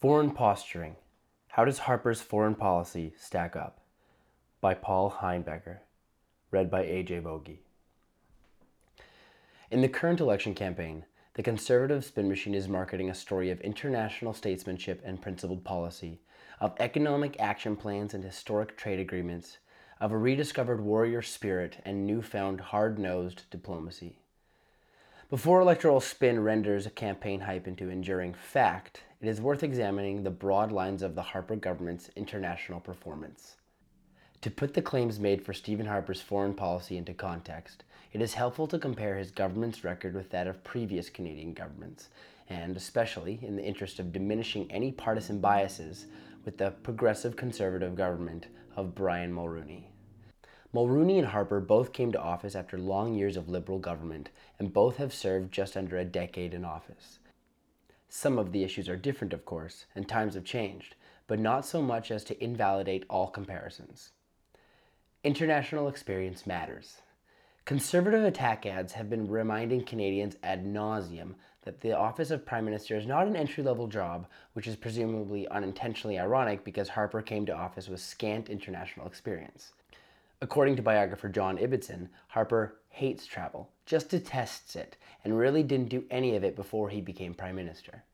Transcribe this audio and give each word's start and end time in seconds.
Foreign 0.00 0.30
Posturing 0.30 0.96
How 1.48 1.66
Does 1.66 1.80
Harper's 1.80 2.22
Foreign 2.22 2.54
Policy 2.54 3.12
Stack 3.18 3.54
Up? 3.54 3.82
by 4.62 4.72
Paul 4.72 5.18
Heinbecker. 5.20 5.80
Read 6.50 6.70
by 6.70 6.84
A.J. 6.84 7.18
Bogie. 7.18 7.60
In 9.70 9.82
the 9.82 9.90
current 9.90 10.18
election 10.18 10.54
campaign, 10.54 11.04
the 11.34 11.42
conservative 11.42 12.02
spin 12.02 12.30
machine 12.30 12.54
is 12.54 12.66
marketing 12.66 13.10
a 13.10 13.14
story 13.14 13.50
of 13.50 13.60
international 13.60 14.32
statesmanship 14.32 15.02
and 15.04 15.20
principled 15.20 15.64
policy, 15.64 16.22
of 16.60 16.72
economic 16.80 17.38
action 17.38 17.76
plans 17.76 18.14
and 18.14 18.24
historic 18.24 18.78
trade 18.78 19.00
agreements, 19.00 19.58
of 20.00 20.12
a 20.12 20.16
rediscovered 20.16 20.80
warrior 20.80 21.20
spirit 21.20 21.76
and 21.84 22.06
newfound 22.06 22.58
hard 22.62 22.98
nosed 22.98 23.42
diplomacy. 23.50 24.16
Before 25.28 25.60
electoral 25.60 26.00
spin 26.00 26.42
renders 26.42 26.86
a 26.86 26.90
campaign 26.90 27.40
hype 27.40 27.68
into 27.68 27.90
enduring 27.90 28.32
fact, 28.32 29.02
it 29.20 29.28
is 29.28 29.40
worth 29.40 29.62
examining 29.62 30.22
the 30.22 30.30
broad 30.30 30.72
lines 30.72 31.02
of 31.02 31.14
the 31.14 31.22
Harper 31.22 31.54
government's 31.54 32.08
international 32.16 32.80
performance. 32.80 33.56
To 34.40 34.50
put 34.50 34.72
the 34.72 34.80
claims 34.80 35.20
made 35.20 35.44
for 35.44 35.52
Stephen 35.52 35.84
Harper's 35.84 36.22
foreign 36.22 36.54
policy 36.54 36.96
into 36.96 37.12
context, 37.12 37.84
it 38.14 38.22
is 38.22 38.32
helpful 38.32 38.66
to 38.68 38.78
compare 38.78 39.16
his 39.16 39.30
government's 39.30 39.84
record 39.84 40.14
with 40.14 40.30
that 40.30 40.46
of 40.46 40.64
previous 40.64 41.10
Canadian 41.10 41.52
governments, 41.52 42.08
and 42.48 42.74
especially 42.78 43.38
in 43.42 43.56
the 43.56 43.62
interest 43.62 43.98
of 43.98 44.10
diminishing 44.10 44.70
any 44.72 44.90
partisan 44.90 45.38
biases 45.38 46.06
with 46.46 46.56
the 46.56 46.70
progressive 46.82 47.36
conservative 47.36 47.94
government 47.94 48.46
of 48.74 48.94
Brian 48.94 49.34
Mulroney. 49.34 49.84
Mulroney 50.74 51.18
and 51.18 51.26
Harper 51.26 51.60
both 51.60 51.92
came 51.92 52.10
to 52.12 52.20
office 52.20 52.54
after 52.54 52.78
long 52.78 53.14
years 53.14 53.36
of 53.36 53.50
Liberal 53.50 53.78
government, 53.78 54.30
and 54.58 54.72
both 54.72 54.96
have 54.96 55.12
served 55.12 55.52
just 55.52 55.76
under 55.76 55.98
a 55.98 56.04
decade 56.06 56.54
in 56.54 56.64
office. 56.64 57.18
Some 58.12 58.38
of 58.38 58.50
the 58.50 58.64
issues 58.64 58.88
are 58.88 58.96
different, 58.96 59.32
of 59.32 59.44
course, 59.44 59.86
and 59.94 60.08
times 60.08 60.34
have 60.34 60.42
changed, 60.44 60.96
but 61.28 61.38
not 61.38 61.64
so 61.64 61.80
much 61.80 62.10
as 62.10 62.24
to 62.24 62.42
invalidate 62.42 63.04
all 63.08 63.28
comparisons. 63.28 64.10
International 65.22 65.86
experience 65.86 66.44
matters. 66.44 67.02
Conservative 67.64 68.24
attack 68.24 68.66
ads 68.66 68.94
have 68.94 69.08
been 69.08 69.28
reminding 69.28 69.84
Canadians 69.84 70.34
ad 70.42 70.66
nauseum 70.66 71.34
that 71.62 71.82
the 71.82 71.96
office 71.96 72.32
of 72.32 72.44
Prime 72.44 72.64
Minister 72.64 72.96
is 72.96 73.06
not 73.06 73.28
an 73.28 73.36
entry 73.36 73.62
level 73.62 73.86
job, 73.86 74.26
which 74.54 74.66
is 74.66 74.74
presumably 74.74 75.46
unintentionally 75.46 76.18
ironic 76.18 76.64
because 76.64 76.88
Harper 76.88 77.22
came 77.22 77.46
to 77.46 77.54
office 77.54 77.88
with 77.88 78.00
scant 78.00 78.50
international 78.50 79.06
experience. 79.06 79.72
According 80.42 80.74
to 80.76 80.82
biographer 80.82 81.28
John 81.28 81.58
Ibbitson, 81.58 82.08
Harper 82.26 82.79
hates 82.90 83.26
travel, 83.26 83.70
just 83.86 84.10
detests 84.10 84.76
it, 84.76 84.96
and 85.24 85.38
really 85.38 85.62
didn't 85.62 85.88
do 85.88 86.04
any 86.10 86.36
of 86.36 86.44
it 86.44 86.54
before 86.54 86.90
he 86.90 87.00
became 87.00 87.34
Prime 87.34 87.56
Minister. 87.56 88.04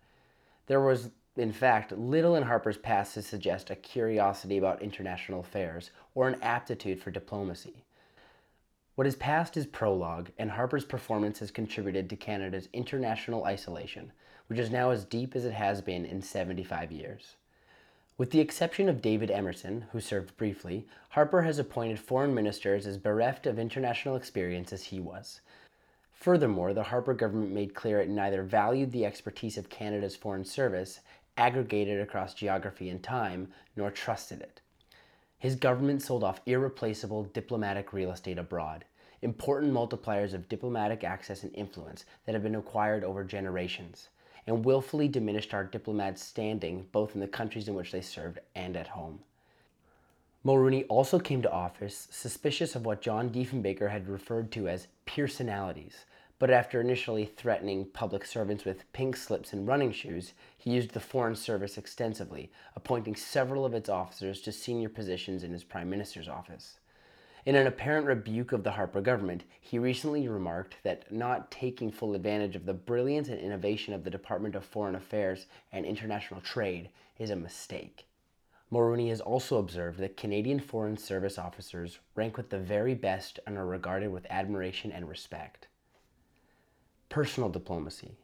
There 0.67 0.81
was 0.81 1.11
in 1.37 1.53
fact, 1.53 1.93
little 1.93 2.35
in 2.35 2.45
Harper's 2.45 2.79
past 2.79 3.15
to 3.15 3.23
suggest 3.23 3.69
a 3.69 3.77
curiosity 3.77 4.57
about 4.57 4.81
international 4.81 5.41
affairs 5.41 5.91
or 6.15 6.29
an 6.29 6.41
aptitude 6.43 7.01
for 7.01 7.11
diplomacy. 7.11 7.85
What 8.95 9.07
is 9.07 9.17
past 9.17 9.59
is 9.59 9.67
prologue, 9.67 10.31
and 10.39 10.51
Harper's 10.51 10.87
performance 10.87 11.41
has 11.41 11.51
contributed 11.51 12.09
to 12.09 12.17
Canada's 12.17 12.71
international 12.73 13.45
isolation, 13.45 14.13
which 14.47 14.59
is 14.59 14.71
now 14.71 14.91
as 14.91 15.05
deep 15.05 15.37
as 15.37 15.45
it 15.45 15.53
has 15.53 15.83
been 15.83 16.07
in 16.07 16.23
75 16.23 16.91
years. 16.91 17.37
With 18.19 18.31
the 18.31 18.41
exception 18.41 18.89
of 18.89 19.03
David 19.03 19.31
Emerson, 19.31 19.87
who 19.93 20.01
served 20.01 20.37
briefly, 20.37 20.87
Harper 21.11 21.43
has 21.43 21.59
appointed 21.59 21.99
foreign 21.99 22.35
ministers 22.35 22.87
as 22.87 22.97
bereft 22.97 23.47
of 23.47 23.59
international 23.59 24.17
experience 24.17 24.73
as 24.73 24.85
he 24.85 25.01
was, 25.01 25.41
Furthermore, 26.17 26.73
the 26.73 26.85
Harper 26.85 27.13
government 27.13 27.53
made 27.53 27.75
clear 27.75 28.01
it 28.01 28.09
neither 28.09 28.43
valued 28.43 28.91
the 28.91 29.05
expertise 29.05 29.59
of 29.59 29.69
Canada's 29.69 30.17
Foreign 30.17 30.47
Service, 30.47 31.01
aggregated 31.37 32.01
across 32.01 32.33
geography 32.33 32.89
and 32.89 33.03
time, 33.03 33.53
nor 33.77 33.91
trusted 33.91 34.41
it. 34.41 34.63
His 35.39 35.57
government 35.57 36.01
sold 36.01 36.25
off 36.25 36.41
irreplaceable 36.47 37.25
diplomatic 37.25 37.93
real 37.93 38.11
estate 38.11 38.39
abroad, 38.39 38.87
important 39.21 39.73
multipliers 39.75 40.33
of 40.33 40.49
diplomatic 40.49 41.05
access 41.05 41.43
and 41.43 41.55
influence 41.55 42.07
that 42.25 42.35
have 42.35 42.43
been 42.43 42.57
acquired 42.57 43.05
over 43.05 43.23
generations, 43.23 44.09
and 44.47 44.65
willfully 44.65 45.09
diminished 45.09 45.53
our 45.53 45.65
diplomats' 45.65 46.23
standing 46.23 46.87
both 46.93 47.15
in 47.15 47.21
the 47.21 47.27
countries 47.27 47.69
in 47.69 47.75
which 47.75 47.93
they 47.93 48.01
served 48.01 48.39
and 48.55 48.77
at 48.77 48.89
home. 48.89 49.21
Mulroney 50.45 50.87
also 50.89 51.19
came 51.19 51.43
to 51.43 51.51
office 51.51 52.07
suspicious 52.11 52.77
of 52.77 52.87
what 52.87 53.03
John 53.03 53.31
Diefenbaker 53.31 53.91
had 53.91 54.09
referred 54.09 54.53
to 54.53 54.69
as 54.69 54.87
personalities, 55.05 56.05
but 56.39 56.51
after 56.51 56.81
initially 56.81 57.25
threatening 57.25 57.87
public 57.87 58.25
servants 58.25 58.65
with 58.65 58.91
pink 58.93 59.17
slips 59.17 59.53
and 59.53 59.67
running 59.67 59.91
shoes, 59.91 60.35
he 60.57 60.71
used 60.71 60.91
the 60.91 61.01
Foreign 61.01 61.35
Service 61.35 61.77
extensively, 61.77 62.53
appointing 62.77 63.17
several 63.17 63.65
of 63.65 63.75
its 63.75 63.89
officers 63.89 64.41
to 64.43 64.53
senior 64.53 64.89
positions 64.89 65.43
in 65.43 65.53
his 65.53 65.65
Prime 65.65 65.91
Minister's 65.91 66.29
office. 66.29 66.79
In 67.47 67.55
an 67.55 67.69
apparent 67.69 68.09
rebuke 68.09 68.51
of 68.51 68.65
the 68.65 68.73
Harper 68.73 69.01
government, 69.01 69.45
he 69.61 69.79
recently 69.79 70.27
remarked 70.27 70.79
that 70.83 71.13
not 71.13 71.49
taking 71.49 71.93
full 71.93 72.17
advantage 72.17 72.57
of 72.57 72.67
the 72.67 72.75
brilliance 72.75 73.29
and 73.29 73.39
innovation 73.39 73.95
of 73.95 74.03
the 74.03 74.11
Department 74.11 74.57
of 74.57 74.65
Foreign 74.65 74.97
Affairs 74.97 75.47
and 75.71 75.87
International 75.87 76.41
Trade 76.41 76.89
is 77.21 77.31
a 77.31 77.37
mistake. 77.37 78.09
Mulroney 78.73 79.11
has 79.11 79.21
also 79.21 79.59
observed 79.59 80.01
that 80.01 80.17
Canadian 80.17 80.59
Foreign 80.59 80.97
Service 80.97 81.39
officers 81.39 82.01
rank 82.17 82.37
with 82.37 82.51
the 82.51 82.59
very 82.59 82.95
best 82.95 83.39
and 83.47 83.57
are 83.57 83.65
regarded 83.65 84.11
with 84.11 84.27
admiration 84.29 84.91
and 84.91 85.09
respect. 85.09 85.69
Personal 87.09 87.49
diplomacy. 87.49 88.17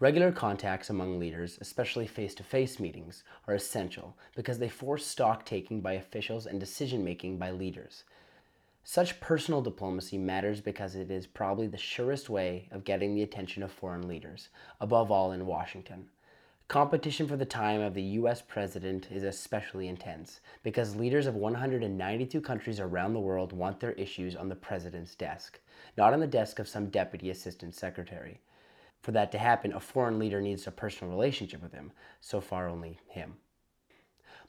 Regular 0.00 0.32
contacts 0.32 0.90
among 0.90 1.18
leaders, 1.18 1.56
especially 1.62 2.06
face 2.06 2.34
to 2.34 2.42
face 2.42 2.78
meetings, 2.78 3.24
are 3.48 3.54
essential 3.54 4.18
because 4.36 4.58
they 4.58 4.68
force 4.68 5.06
stock 5.06 5.46
taking 5.46 5.80
by 5.80 5.94
officials 5.94 6.44
and 6.44 6.60
decision 6.60 7.02
making 7.02 7.38
by 7.38 7.50
leaders. 7.50 8.04
Such 8.86 9.18
personal 9.18 9.62
diplomacy 9.62 10.18
matters 10.18 10.60
because 10.60 10.94
it 10.94 11.10
is 11.10 11.26
probably 11.26 11.66
the 11.66 11.78
surest 11.78 12.28
way 12.28 12.68
of 12.70 12.84
getting 12.84 13.14
the 13.14 13.22
attention 13.22 13.62
of 13.62 13.72
foreign 13.72 14.06
leaders, 14.06 14.50
above 14.78 15.10
all 15.10 15.32
in 15.32 15.46
Washington. 15.46 16.10
Competition 16.68 17.26
for 17.26 17.36
the 17.36 17.46
time 17.46 17.80
of 17.80 17.94
the 17.94 18.02
US 18.02 18.42
president 18.42 19.10
is 19.10 19.22
especially 19.22 19.88
intense 19.88 20.42
because 20.62 20.96
leaders 20.96 21.26
of 21.26 21.34
192 21.34 22.42
countries 22.42 22.78
around 22.78 23.14
the 23.14 23.20
world 23.20 23.54
want 23.54 23.80
their 23.80 23.92
issues 23.92 24.36
on 24.36 24.50
the 24.50 24.54
president's 24.54 25.14
desk, 25.14 25.60
not 25.96 26.12
on 26.12 26.20
the 26.20 26.26
desk 26.26 26.58
of 26.58 26.68
some 26.68 26.90
deputy 26.90 27.30
assistant 27.30 27.74
secretary. 27.74 28.42
For 29.00 29.12
that 29.12 29.32
to 29.32 29.38
happen, 29.38 29.72
a 29.72 29.80
foreign 29.80 30.18
leader 30.18 30.42
needs 30.42 30.66
a 30.66 30.70
personal 30.70 31.10
relationship 31.10 31.62
with 31.62 31.72
him, 31.72 31.92
so 32.20 32.38
far 32.38 32.68
only 32.68 32.98
him. 33.06 33.36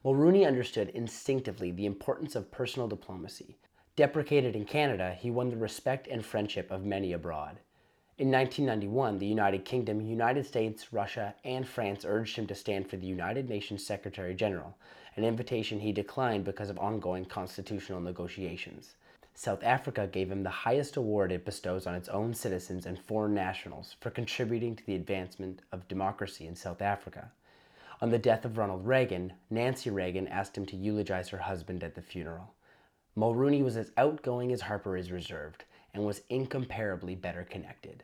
Mulroney 0.04 0.46
understood 0.46 0.90
instinctively 0.90 1.72
the 1.72 1.86
importance 1.86 2.36
of 2.36 2.52
personal 2.52 2.90
diplomacy. 2.90 3.56
Deprecated 3.96 4.58
in 4.58 4.66
Canada, 4.66 5.14
he 5.18 5.32
won 5.32 5.50
the 5.50 5.56
respect 5.56 6.06
and 6.08 6.26
friendship 6.26 6.70
of 6.70 6.84
many 6.84 7.14
abroad. 7.14 7.60
In 8.18 8.30
1991, 8.30 9.20
the 9.20 9.26
United 9.26 9.64
Kingdom, 9.64 10.02
United 10.02 10.46
States, 10.46 10.92
Russia, 10.92 11.34
and 11.46 11.66
France 11.66 12.04
urged 12.06 12.36
him 12.36 12.46
to 12.48 12.56
stand 12.56 12.90
for 12.90 12.98
the 12.98 13.08
United 13.08 13.48
Nations 13.48 13.86
Secretary 13.86 14.34
General, 14.34 14.76
an 15.16 15.24
invitation 15.24 15.80
he 15.80 15.94
declined 15.94 16.44
because 16.44 16.70
of 16.70 16.78
ongoing 16.78 17.24
constitutional 17.24 18.02
negotiations. 18.02 18.96
South 19.34 19.64
Africa 19.64 20.08
gave 20.08 20.30
him 20.30 20.44
the 20.44 20.50
highest 20.50 20.98
award 20.98 21.32
it 21.32 21.46
bestows 21.46 21.88
on 21.88 21.96
its 21.96 22.10
own 22.10 22.34
citizens 22.34 22.86
and 22.86 23.00
foreign 23.00 23.34
nationals 23.34 23.96
for 24.02 24.10
contributing 24.10 24.76
to 24.76 24.86
the 24.86 24.96
advancement 24.96 25.62
of 25.72 25.88
democracy 25.88 26.48
in 26.48 26.56
South 26.58 26.82
Africa. 26.82 27.32
On 28.02 28.12
the 28.12 28.20
death 28.20 28.44
of 28.44 28.58
Ronald 28.58 28.86
Reagan, 28.86 29.32
Nancy 29.50 29.90
Reagan 29.90 30.28
asked 30.28 30.58
him 30.58 30.66
to 30.66 30.76
eulogize 30.76 31.30
her 31.30 31.38
husband 31.38 31.82
at 31.82 31.96
the 31.96 32.02
funeral. 32.02 32.55
Mulroney 33.18 33.64
was 33.64 33.78
as 33.78 33.92
outgoing 33.96 34.52
as 34.52 34.62
Harper 34.62 34.98
is 34.98 35.12
reserved 35.12 35.64
and 35.94 36.06
was 36.06 36.22
incomparably 36.30 37.16
better 37.16 37.44
connected. 37.44 38.04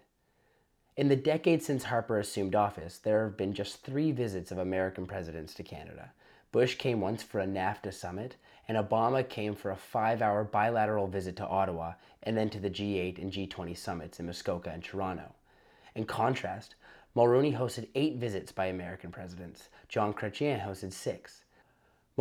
In 0.96 1.10
the 1.10 1.16
decade 1.16 1.64
since 1.64 1.86
Harper 1.86 2.20
assumed 2.20 2.56
office, 2.56 2.98
there 2.98 3.24
have 3.24 3.36
been 3.36 3.54
just 3.54 3.84
three 3.84 4.12
visits 4.12 4.52
of 4.52 4.58
American 4.58 5.06
presidents 5.06 5.54
to 5.56 5.64
Canada. 5.64 6.12
Bush 6.52 6.76
came 6.76 7.02
once 7.02 7.24
for 7.24 7.40
a 7.40 7.46
NAFTA 7.46 7.94
summit, 7.94 8.36
and 8.68 8.78
Obama 8.78 9.28
came 9.28 9.56
for 9.56 9.72
a 9.72 9.76
five 9.76 10.22
hour 10.22 10.44
bilateral 10.44 11.08
visit 11.08 11.36
to 11.38 11.48
Ottawa 11.48 11.94
and 12.24 12.38
then 12.38 12.50
to 12.50 12.60
the 12.60 12.70
G8 12.70 13.18
and 13.22 13.32
G20 13.32 13.78
summits 13.78 14.20
in 14.20 14.26
Muskoka 14.26 14.70
and 14.70 14.84
Toronto. 14.84 15.34
In 15.96 16.06
contrast, 16.06 16.76
Mulroney 17.16 17.58
hosted 17.58 17.88
eight 17.96 18.16
visits 18.16 18.52
by 18.52 18.68
American 18.68 19.12
presidents. 19.12 19.68
John 19.90 20.14
Chrétien 20.14 20.66
hosted 20.66 20.94
six. 20.94 21.42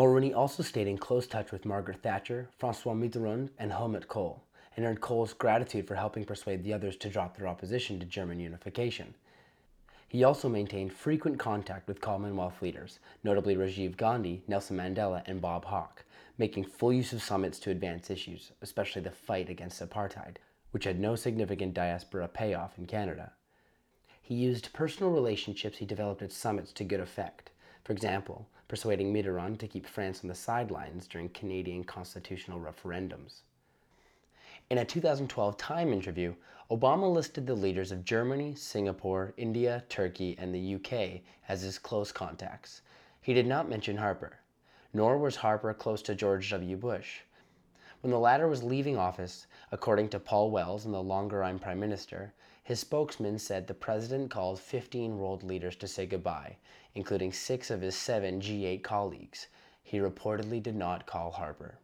Mulroney 0.00 0.35
also 0.35 0.62
stayed 0.62 0.87
in 0.87 0.97
close 0.97 1.26
touch 1.26 1.52
with 1.52 1.67
Margaret 1.67 2.00
Thatcher, 2.00 2.49
Francois 2.56 2.94
Mitterrand, 2.94 3.50
and 3.58 3.70
Helmut 3.70 4.08
Kohl 4.08 4.43
and 4.75 4.87
earned 4.87 5.02
Kohl's 5.02 5.35
gratitude 5.35 5.87
for 5.87 5.94
helping 5.94 6.25
persuade 6.25 6.64
the 6.64 6.73
others 6.73 6.97
to 6.97 7.11
drop 7.11 7.37
their 7.37 7.47
opposition 7.47 8.00
to 8.00 8.06
German 8.06 8.41
unification. 8.41 9.12
He 10.08 10.25
also 10.25 10.49
maintained 10.49 10.94
frequent 10.94 11.38
contact 11.38 11.87
with 11.87 12.00
Commonwealth 12.00 12.62
leaders, 12.62 12.99
notably 13.23 13.56
Rajiv 13.56 13.99
Gandhi, 13.99 14.43
Nelson 14.49 14.79
Mandela, 14.79 15.23
and 15.26 15.38
Bob 15.38 15.67
Hawke, 15.67 16.06
making 16.38 16.64
full 16.64 16.94
use 16.94 17.12
of 17.12 17.23
summits 17.23 17.58
to 17.58 17.70
advance 17.70 18.08
issues, 18.08 18.52
especially 18.62 19.02
the 19.02 19.11
fight 19.11 19.50
against 19.50 19.82
apartheid, 19.82 20.37
which 20.70 20.85
had 20.85 20.99
no 20.99 21.14
significant 21.14 21.75
diaspora 21.75 22.26
payoff 22.26 22.79
in 22.79 22.87
Canada. 22.87 23.32
He 24.23 24.35
used 24.35 24.73
personal 24.73 25.12
relationships 25.12 25.76
he 25.76 25.85
developed 25.85 26.23
at 26.23 26.32
summits 26.32 26.73
to 26.73 26.85
good 26.85 27.00
effect, 27.00 27.50
for 27.85 27.93
example, 27.93 28.49
persuading 28.70 29.12
Mitterrand 29.12 29.58
to 29.58 29.67
keep 29.67 29.84
France 29.84 30.20
on 30.22 30.28
the 30.28 30.34
sidelines 30.34 31.08
during 31.08 31.28
Canadian 31.31 31.82
constitutional 31.82 32.61
referendums. 32.61 33.40
In 34.70 34.78
a 34.78 34.84
2012 34.84 35.56
Time 35.56 35.93
interview, 35.93 36.37
Obama 36.70 37.12
listed 37.12 37.49
the 37.49 37.55
leaders 37.56 37.90
of 37.90 38.05
Germany, 38.05 38.55
Singapore, 38.55 39.34
India, 39.37 39.82
Turkey, 39.88 40.37
and 40.38 40.55
the 40.55 40.76
UK 40.76 41.22
as 41.49 41.62
his 41.62 41.81
close 41.81 42.12
contacts. 42.12 42.82
He 43.20 43.34
did 43.34 43.49
not 43.49 43.69
mention 43.69 43.96
Harper, 43.96 44.38
nor 44.94 45.19
was 45.19 45.34
Harper 45.34 45.75
close 45.75 46.00
to 46.02 46.14
George 46.14 46.49
W. 46.50 46.76
Bush. 46.76 47.23
When 48.00 48.12
the 48.12 48.19
latter 48.19 48.49
was 48.49 48.62
leaving 48.62 48.97
office, 48.97 49.47
according 49.70 50.08
to 50.11 50.19
Paul 50.19 50.50
Wells 50.50 50.87
in 50.87 50.93
The 50.93 51.02
Longer 51.02 51.44
I'm 51.44 51.58
Prime 51.58 51.79
Minister, 51.79 52.32
his 52.64 52.81
spokesman 52.81 53.38
said 53.38 53.67
the 53.67 53.75
president 53.75 54.31
called 54.31 54.58
15 54.58 55.19
world 55.19 55.43
leaders 55.43 55.76
to 55.76 55.87
say 55.87 56.06
goodbye, 56.06 56.56
including 56.94 57.31
six 57.31 57.70
of 57.70 57.82
his 57.82 57.94
seven 57.94 58.41
G8 58.41 58.82
colleagues. 58.82 59.49
He 59.82 59.99
reportedly 59.99 60.62
did 60.62 60.76
not 60.76 61.05
call 61.05 61.32
Harper. 61.32 61.79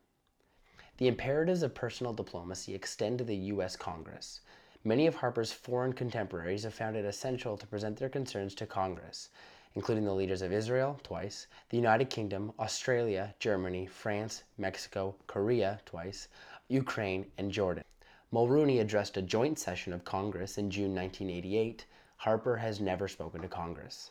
The 0.97 1.09
imperatives 1.09 1.63
of 1.63 1.75
personal 1.75 2.15
diplomacy 2.15 2.75
extend 2.75 3.19
to 3.19 3.25
the 3.25 3.37
U.S. 3.53 3.77
Congress. 3.77 4.41
Many 4.85 5.07
of 5.07 5.17
Harper's 5.17 5.53
foreign 5.53 5.93
contemporaries 5.93 6.63
have 6.63 6.73
found 6.73 6.97
it 6.97 7.05
essential 7.05 7.59
to 7.59 7.67
present 7.67 7.99
their 7.99 8.09
concerns 8.09 8.55
to 8.55 8.67
Congress, 8.67 9.29
including 9.77 10.07
the 10.07 10.15
leaders 10.15 10.43
of 10.43 10.53
Israel 10.53 10.99
twice, 11.03 11.47
the 11.69 11.77
United 11.77 12.11
Kingdom, 12.11 12.51
Australia, 12.59 13.35
Germany, 13.39 13.87
France, 13.87 14.43
Mexico, 14.57 15.15
Korea 15.27 15.79
twice, 15.85 16.29
Ukraine, 16.69 17.27
and 17.37 17.53
Jordan. 17.53 17.85
Mulroney 18.33 18.81
addressed 18.81 19.19
a 19.19 19.23
joint 19.23 19.59
session 19.59 19.93
of 19.93 20.05
Congress 20.05 20.57
in 20.57 20.71
June 20.71 20.95
1988. 20.95 21.85
Harper 22.17 22.57
has 22.57 22.81
never 22.81 23.07
spoken 23.07 23.43
to 23.43 23.49
Congress. 23.49 24.11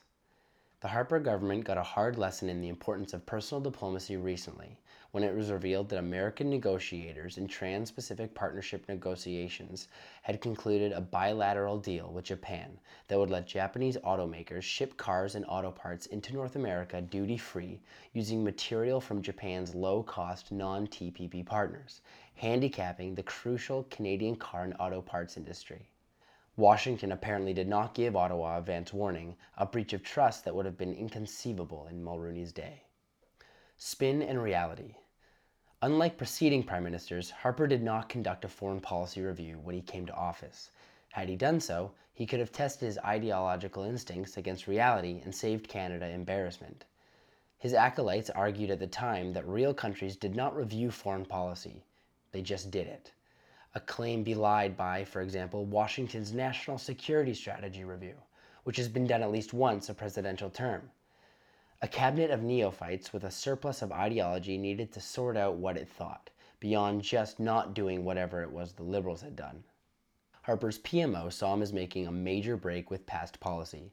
The 0.82 0.90
Harper 0.90 1.20
government 1.20 1.66
got 1.66 1.80
a 1.80 1.84
hard 1.84 2.18
lesson 2.18 2.48
in 2.48 2.62
the 2.62 2.70
importance 2.70 3.12
of 3.14 3.26
personal 3.26 3.60
diplomacy 3.60 4.18
recently 4.18 4.78
when 5.16 5.24
it 5.24 5.34
was 5.34 5.50
revealed 5.50 5.88
that 5.88 5.98
American 5.98 6.50
negotiators 6.50 7.38
in 7.38 7.48
Trans 7.48 7.90
Pacific 7.90 8.34
Partnership 8.36 8.86
negotiations 8.90 9.88
had 10.24 10.42
concluded 10.42 10.92
a 10.92 11.00
bilateral 11.00 11.78
deal 11.78 12.12
with 12.12 12.26
Japan 12.26 12.78
that 13.08 13.18
would 13.18 13.30
let 13.30 13.48
Japanese 13.48 13.96
automakers 14.04 14.64
ship 14.64 14.98
cars 14.98 15.36
and 15.36 15.46
auto 15.48 15.72
parts 15.72 16.06
into 16.08 16.34
North 16.34 16.58
America 16.58 17.02
duty 17.02 17.38
free 17.38 17.80
using 18.12 18.44
material 18.44 19.00
from 19.00 19.22
Japan's 19.22 19.74
low 19.74 20.04
cost 20.04 20.52
non 20.52 20.86
TPP 20.86 21.46
partners, 21.46 22.02
handicapping 22.34 23.16
the 23.16 23.24
crucial 23.24 23.84
Canadian 23.84 24.36
car 24.36 24.66
and 24.66 24.76
auto 24.82 25.02
parts 25.02 25.38
industry. 25.38 25.88
Washington 26.58 27.14
apparently 27.14 27.54
did 27.54 27.70
not 27.70 27.94
give 27.94 28.18
Ottawa 28.18 28.58
advance 28.58 28.92
warning, 28.92 29.38
a 29.58 29.66
breach 29.66 29.94
of 29.94 30.04
trust 30.04 30.44
that 30.44 30.54
would 30.54 30.66
have 30.66 30.78
been 30.78 30.94
inconceivable 30.94 31.88
in 31.88 32.04
Mulroney's 32.04 32.52
day. 32.52 32.84
Spin 33.78 34.22
and 34.22 34.44
reality. 34.44 34.96
Unlike 35.86 36.18
preceding 36.18 36.64
prime 36.64 36.84
ministers, 36.84 37.30
Harper 37.30 37.68
did 37.68 37.84
not 37.84 38.10
conduct 38.10 38.44
a 38.44 38.48
foreign 38.48 38.82
policy 38.82 39.22
review 39.22 39.60
when 39.64 39.76
he 39.76 39.84
came 39.84 40.08
to 40.08 40.16
office. 40.16 40.72
Had 41.12 41.30
he 41.30 41.36
done 41.36 41.60
so, 41.60 41.92
he 42.12 42.26
could 42.26 42.40
have 42.40 42.52
tested 42.52 42.88
his 42.88 42.98
ideological 43.06 43.84
instincts 43.84 44.36
against 44.36 44.66
reality 44.66 45.22
and 45.24 45.36
saved 45.36 45.68
Canada 45.68 46.08
embarrassment. 46.10 46.86
His 47.60 47.76
acolytes 47.76 48.32
argued 48.32 48.72
at 48.72 48.80
the 48.80 48.88
time 48.88 49.32
that 49.34 49.48
real 49.48 49.76
countries 49.76 50.16
did 50.16 50.36
not 50.36 50.56
review 50.56 50.90
foreign 50.90 51.24
policy, 51.24 51.84
they 52.32 52.42
just 52.42 52.72
did 52.72 52.88
it. 52.88 53.12
A 53.76 53.80
claim 53.80 54.24
belied 54.24 54.76
by, 54.76 55.06
for 55.06 55.22
example, 55.22 55.66
Washington's 55.66 56.34
National 56.34 56.80
Security 56.80 57.36
Strategy 57.36 57.84
Review, 57.84 58.16
which 58.64 58.78
has 58.78 58.88
been 58.88 59.06
done 59.06 59.22
at 59.22 59.32
least 59.32 59.54
once 59.54 59.88
a 59.88 59.94
presidential 59.94 60.50
term. 60.50 60.90
A 61.82 61.88
cabinet 61.90 62.32
of 62.32 62.42
neophytes 62.42 63.12
with 63.12 63.26
a 63.26 63.32
surplus 63.32 63.82
of 63.82 63.92
ideology 63.92 64.58
needed 64.58 64.94
to 64.94 65.02
sort 65.02 65.36
out 65.36 65.58
what 65.58 65.76
it 65.76 65.90
thought, 65.90 66.30
beyond 66.62 67.02
just 67.02 67.38
not 67.40 67.74
doing 67.74 68.06
whatever 68.06 68.42
it 68.42 68.52
was 68.52 68.74
the 68.74 68.84
Liberals 68.84 69.22
had 69.22 69.36
done. 69.36 69.66
Harper's 70.44 70.80
PMO 70.80 71.32
saw 71.34 71.54
him 71.54 71.62
as 71.62 71.74
making 71.74 72.08
a 72.08 72.12
major 72.12 72.56
break 72.56 72.90
with 72.90 73.06
past 73.06 73.40
policy. 73.42 73.92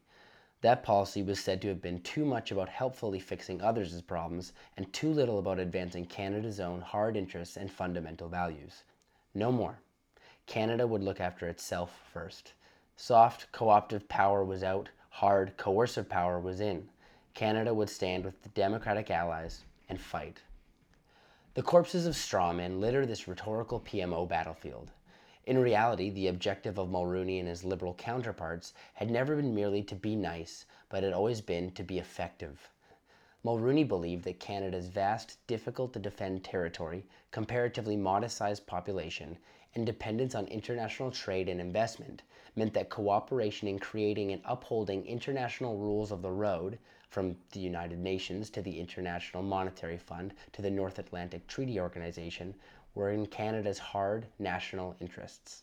That 0.60 0.84
policy 0.84 1.24
was 1.24 1.40
said 1.40 1.60
to 1.62 1.68
have 1.68 1.82
been 1.82 2.02
too 2.02 2.24
much 2.24 2.52
about 2.52 2.68
helpfully 2.68 3.18
fixing 3.18 3.60
others' 3.60 4.00
problems 4.00 4.52
and 4.76 4.92
too 4.92 5.12
little 5.12 5.40
about 5.40 5.58
advancing 5.58 6.06
Canada's 6.06 6.60
own 6.60 6.82
hard 6.82 7.16
interests 7.16 7.56
and 7.56 7.68
fundamental 7.68 8.28
values. 8.28 8.84
No 9.34 9.50
more. 9.50 9.80
Canada 10.46 10.86
would 10.86 11.02
look 11.02 11.20
after 11.20 11.48
itself 11.48 12.00
first. 12.12 12.52
Soft, 12.96 13.50
co-optive 13.50 14.08
power 14.08 14.44
was 14.44 14.62
out, 14.62 14.90
hard, 15.10 15.56
coercive 15.56 16.08
power 16.08 16.38
was 16.38 16.60
in. 16.60 16.88
Canada 17.34 17.72
would 17.72 17.88
stand 17.88 18.24
with 18.24 18.42
the 18.42 18.48
Democratic 18.50 19.10
allies 19.10 19.64
and 19.88 20.00
fight. 20.00 20.42
The 21.54 21.62
corpses 21.62 22.06
of 22.06 22.14
strawmen 22.14 22.80
litter 22.80 23.04
this 23.04 23.26
rhetorical 23.26 23.80
PMO 23.80 24.28
battlefield. 24.28 24.90
In 25.44 25.58
reality, 25.58 26.08
the 26.08 26.28
objective 26.28 26.78
of 26.78 26.88
Mulroney 26.88 27.38
and 27.38 27.48
his 27.48 27.64
liberal 27.64 27.94
counterparts 27.94 28.74
had 28.94 29.10
never 29.10 29.36
been 29.36 29.54
merely 29.54 29.82
to 29.82 29.94
be 29.94 30.14
nice, 30.14 30.66
but 30.88 31.02
had 31.02 31.12
always 31.12 31.40
been 31.40 31.72
to 31.72 31.82
be 31.82 31.98
effective. 31.98 32.70
Mulroney 33.44 33.86
believed 33.86 34.24
that 34.24 34.38
Canada's 34.38 34.86
vast, 34.86 35.44
difficult 35.46 35.92
to 35.94 35.98
defend 35.98 36.44
territory, 36.44 37.04
comparatively 37.32 37.96
modest 37.96 38.36
sized 38.36 38.66
population, 38.66 39.36
and 39.74 39.84
dependence 39.84 40.34
on 40.34 40.46
international 40.46 41.10
trade 41.10 41.48
and 41.48 41.60
investment 41.60 42.22
meant 42.54 42.72
that 42.74 42.88
cooperation 42.88 43.66
in 43.66 43.78
creating 43.78 44.30
and 44.30 44.42
upholding 44.44 45.04
international 45.06 45.76
rules 45.76 46.12
of 46.12 46.22
the 46.22 46.30
road 46.30 46.78
from 47.12 47.36
the 47.50 47.60
United 47.60 47.98
Nations 47.98 48.48
to 48.48 48.62
the 48.62 48.80
International 48.80 49.42
Monetary 49.42 49.98
Fund 49.98 50.32
to 50.52 50.62
the 50.62 50.70
North 50.70 50.98
Atlantic 50.98 51.46
Treaty 51.46 51.78
Organization, 51.78 52.54
were 52.94 53.10
in 53.10 53.26
Canada's 53.26 53.78
hard 53.78 54.24
national 54.38 54.96
interests. 54.98 55.62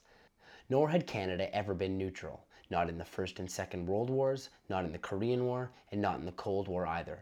Nor 0.70 0.90
had 0.90 1.08
Canada 1.08 1.52
ever 1.52 1.74
been 1.74 1.98
neutral, 1.98 2.46
not 2.70 2.88
in 2.88 3.00
the 3.00 3.04
First 3.04 3.40
and 3.40 3.50
Second 3.50 3.88
World 3.88 4.12
Wars, 4.12 4.52
not 4.70 4.86
in 4.86 4.92
the 4.92 5.00
Korean 5.00 5.44
War, 5.44 5.72
and 5.92 6.00
not 6.00 6.20
in 6.20 6.26
the 6.28 6.32
Cold 6.34 6.68
War 6.68 6.86
either. 6.86 7.18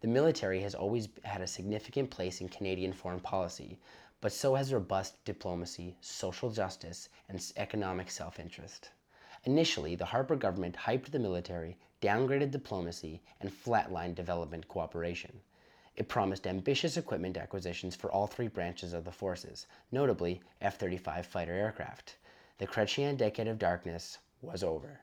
The 0.00 0.06
military 0.06 0.60
has 0.60 0.76
always 0.76 1.08
had 1.24 1.40
a 1.40 1.48
significant 1.48 2.10
place 2.10 2.40
in 2.40 2.48
Canadian 2.48 2.92
foreign 2.92 3.18
policy, 3.18 3.80
but 4.20 4.32
so 4.32 4.54
has 4.54 4.72
robust 4.72 5.24
diplomacy, 5.24 5.96
social 6.00 6.52
justice, 6.52 7.08
and 7.28 7.44
economic 7.56 8.12
self 8.12 8.38
interest. 8.38 8.90
Initially, 9.42 9.96
the 9.96 10.04
Harper 10.04 10.36
government 10.36 10.76
hyped 10.76 11.10
the 11.10 11.18
military, 11.18 11.76
downgraded 12.04 12.50
diplomacy, 12.50 13.22
and 13.40 13.50
flatlined 13.50 14.14
development 14.14 14.68
cooperation. 14.68 15.40
It 15.96 16.06
promised 16.06 16.46
ambitious 16.46 16.98
equipment 16.98 17.38
acquisitions 17.38 17.96
for 17.96 18.12
all 18.12 18.26
three 18.26 18.48
branches 18.48 18.92
of 18.92 19.04
the 19.04 19.10
forces, 19.10 19.66
notably 19.90 20.42
F 20.60 20.76
35 20.78 21.24
fighter 21.24 21.54
aircraft. 21.54 22.16
The 22.58 22.66
Chrétien 22.66 23.16
decade 23.16 23.48
of 23.48 23.58
darkness 23.58 24.18
was 24.42 24.62
over. 24.62 25.00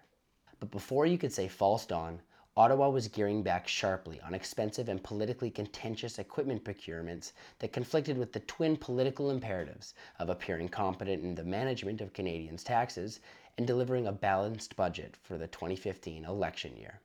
But 0.59 0.69
before 0.69 1.07
you 1.07 1.17
could 1.17 1.33
say 1.33 1.47
false 1.47 1.87
dawn, 1.87 2.21
Ottawa 2.55 2.89
was 2.89 3.07
gearing 3.07 3.41
back 3.41 3.67
sharply 3.67 4.19
on 4.21 4.33
expensive 4.35 4.89
and 4.89 5.01
politically 5.01 5.49
contentious 5.49 6.19
equipment 6.19 6.63
procurements 6.65 7.31
that 7.59 7.71
conflicted 7.71 8.17
with 8.17 8.33
the 8.33 8.41
twin 8.41 8.75
political 8.75 9.31
imperatives 9.31 9.93
of 10.19 10.29
appearing 10.29 10.67
competent 10.67 11.23
in 11.23 11.33
the 11.33 11.43
management 11.45 12.01
of 12.01 12.13
Canadians' 12.13 12.63
taxes 12.63 13.21
and 13.57 13.67
delivering 13.67 14.07
a 14.07 14.11
balanced 14.11 14.75
budget 14.75 15.15
for 15.21 15.37
the 15.37 15.47
2015 15.47 16.25
election 16.25 16.75
year. 16.77 16.99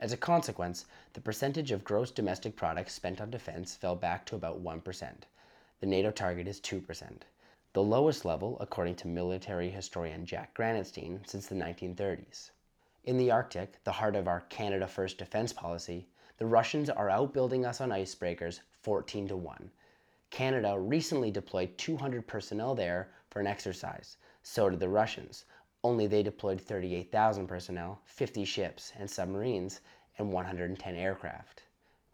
As 0.00 0.12
a 0.12 0.16
consequence, 0.16 0.84
the 1.12 1.20
percentage 1.20 1.72
of 1.72 1.82
gross 1.82 2.10
domestic 2.10 2.54
product 2.54 2.90
spent 2.90 3.20
on 3.20 3.30
defense 3.30 3.74
fell 3.74 3.96
back 3.96 4.24
to 4.26 4.36
about 4.36 4.62
1%. 4.62 5.22
The 5.80 5.86
NATO 5.86 6.10
target 6.10 6.46
is 6.46 6.60
2%, 6.60 7.22
the 7.72 7.82
lowest 7.82 8.24
level, 8.24 8.56
according 8.60 8.94
to 8.96 9.08
military 9.08 9.70
historian 9.70 10.24
Jack 10.24 10.54
Granatstein, 10.54 11.20
since 11.26 11.46
the 11.46 11.54
1930s. 11.54 12.50
In 13.04 13.18
the 13.18 13.30
Arctic, 13.30 13.82
the 13.84 13.92
heart 13.92 14.16
of 14.16 14.28
our 14.28 14.40
Canada 14.42 14.86
First 14.86 15.18
defense 15.18 15.52
policy, 15.52 16.08
the 16.38 16.46
Russians 16.46 16.88
are 16.90 17.10
outbuilding 17.10 17.66
us 17.66 17.80
on 17.80 17.90
icebreakers 17.90 18.60
14 18.82 19.28
to 19.28 19.36
1. 19.36 19.70
Canada 20.30 20.78
recently 20.78 21.30
deployed 21.30 21.76
200 21.78 22.26
personnel 22.26 22.74
there 22.74 23.10
for 23.30 23.40
an 23.40 23.46
exercise, 23.46 24.16
so 24.50 24.70
did 24.70 24.80
the 24.80 24.88
Russians, 24.88 25.44
only 25.84 26.06
they 26.06 26.22
deployed 26.22 26.58
38,000 26.58 27.46
personnel, 27.46 28.00
50 28.06 28.46
ships 28.46 28.94
and 28.98 29.10
submarines, 29.10 29.82
and 30.16 30.32
110 30.32 30.94
aircraft. 30.94 31.64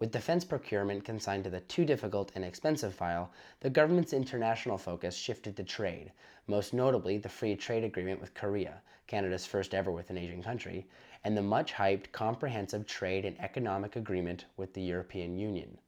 With 0.00 0.10
defense 0.10 0.44
procurement 0.44 1.04
consigned 1.04 1.44
to 1.44 1.50
the 1.50 1.60
too 1.60 1.84
difficult 1.84 2.32
and 2.34 2.44
expensive 2.44 2.92
file, 2.92 3.30
the 3.60 3.70
government's 3.70 4.12
international 4.12 4.78
focus 4.78 5.14
shifted 5.14 5.56
to 5.56 5.62
trade, 5.62 6.10
most 6.48 6.74
notably 6.74 7.18
the 7.18 7.28
free 7.28 7.54
trade 7.54 7.84
agreement 7.84 8.20
with 8.20 8.34
Korea, 8.34 8.82
Canada's 9.06 9.46
first 9.46 9.72
ever 9.72 9.92
with 9.92 10.10
an 10.10 10.18
Asian 10.18 10.42
country, 10.42 10.88
and 11.22 11.36
the 11.36 11.42
much 11.42 11.72
hyped 11.72 12.10
comprehensive 12.10 12.84
trade 12.84 13.24
and 13.24 13.40
economic 13.40 13.94
agreement 13.94 14.46
with 14.56 14.74
the 14.74 14.82
European 14.82 15.38
Union. 15.38 15.78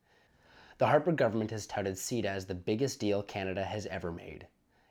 The 0.79 0.87
Harper 0.87 1.11
government 1.11 1.51
has 1.51 1.67
touted 1.67 1.97
CETA 1.97 2.27
as 2.27 2.47
the 2.47 2.55
biggest 2.55 3.01
deal 3.01 3.25
Canada 3.25 3.65
has 3.65 3.87
ever 3.87 4.13
made. 4.13 4.47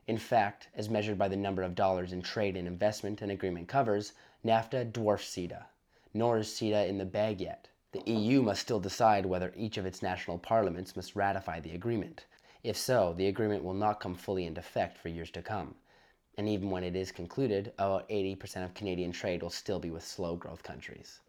In 0.06 0.18
fact, 0.18 0.68
as 0.74 0.88
measured 0.88 1.18
by 1.18 1.26
the 1.26 1.36
number 1.36 1.62
of 1.62 1.74
dollars 1.74 2.12
in 2.12 2.22
trade 2.22 2.56
and 2.56 2.68
investment 2.68 3.22
an 3.22 3.30
agreement 3.30 3.66
covers, 3.66 4.12
NAFTA 4.44 4.92
dwarfs 4.92 5.28
CETA. 5.28 5.64
Nor 6.14 6.38
is 6.38 6.48
CETA 6.48 6.88
in 6.88 6.98
the 6.98 7.04
bag 7.04 7.40
yet. 7.40 7.68
The 7.90 8.08
EU 8.08 8.40
must 8.42 8.62
still 8.62 8.78
decide 8.78 9.26
whether 9.26 9.52
each 9.56 9.78
of 9.78 9.86
its 9.86 10.02
national 10.02 10.38
parliaments 10.38 10.94
must 10.94 11.16
ratify 11.16 11.58
the 11.58 11.74
agreement. 11.74 12.26
If 12.62 12.76
so, 12.76 13.14
the 13.14 13.26
agreement 13.26 13.64
will 13.64 13.74
not 13.74 13.98
come 13.98 14.14
fully 14.14 14.46
into 14.46 14.60
effect 14.60 14.96
for 14.96 15.08
years 15.08 15.30
to 15.30 15.42
come. 15.42 15.74
And 16.38 16.48
even 16.48 16.70
when 16.70 16.84
it 16.84 16.94
is 16.94 17.10
concluded, 17.10 17.72
about 17.78 18.08
80% 18.08 18.64
of 18.64 18.74
Canadian 18.74 19.10
trade 19.10 19.42
will 19.42 19.50
still 19.50 19.80
be 19.80 19.90
with 19.90 20.06
slow 20.06 20.36
growth 20.36 20.62
countries. 20.62 21.20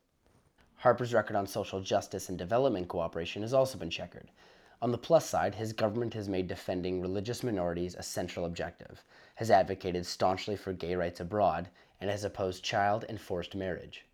Harper's 0.75 1.13
record 1.13 1.35
on 1.35 1.47
social 1.47 1.81
justice 1.81 2.29
and 2.29 2.37
development 2.37 2.87
cooperation 2.87 3.41
has 3.41 3.53
also 3.53 3.77
been 3.77 3.89
checkered. 3.89 4.29
On 4.79 4.91
the 4.91 4.97
plus 4.97 5.27
side, 5.27 5.55
his 5.55 5.73
government 5.73 6.13
has 6.13 6.29
made 6.29 6.47
defending 6.47 7.01
religious 7.01 7.41
minorities 7.41 7.95
a 7.95 8.03
central 8.03 8.45
objective, 8.45 9.03
has 9.35 9.49
advocated 9.49 10.05
staunchly 10.05 10.55
for 10.55 10.71
gay 10.71 10.95
rights 10.95 11.19
abroad, 11.19 11.69
and 11.99 12.11
has 12.11 12.23
opposed 12.23 12.63
child 12.63 13.03
and 13.09 13.19
forced 13.19 13.55
marriage. 13.55 14.05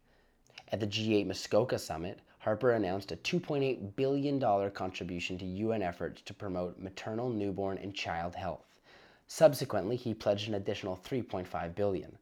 At 0.71 0.79
the 0.79 0.87
G8 0.87 1.27
Muskoka 1.27 1.77
summit, 1.77 2.19
Harper 2.39 2.71
announced 2.71 3.11
a 3.11 3.17
$2.8 3.17 3.95
billion 3.97 4.71
contribution 4.71 5.37
to 5.37 5.45
UN 5.45 5.81
efforts 5.81 6.21
to 6.21 6.33
promote 6.33 6.79
maternal, 6.79 7.29
newborn, 7.29 7.77
and 7.77 7.93
child 7.93 8.35
health. 8.35 8.79
Subsequently, 9.27 9.97
he 9.97 10.13
pledged 10.13 10.47
an 10.47 10.55
additional 10.55 10.97
3.5 10.97 11.75
billion. 11.75 12.17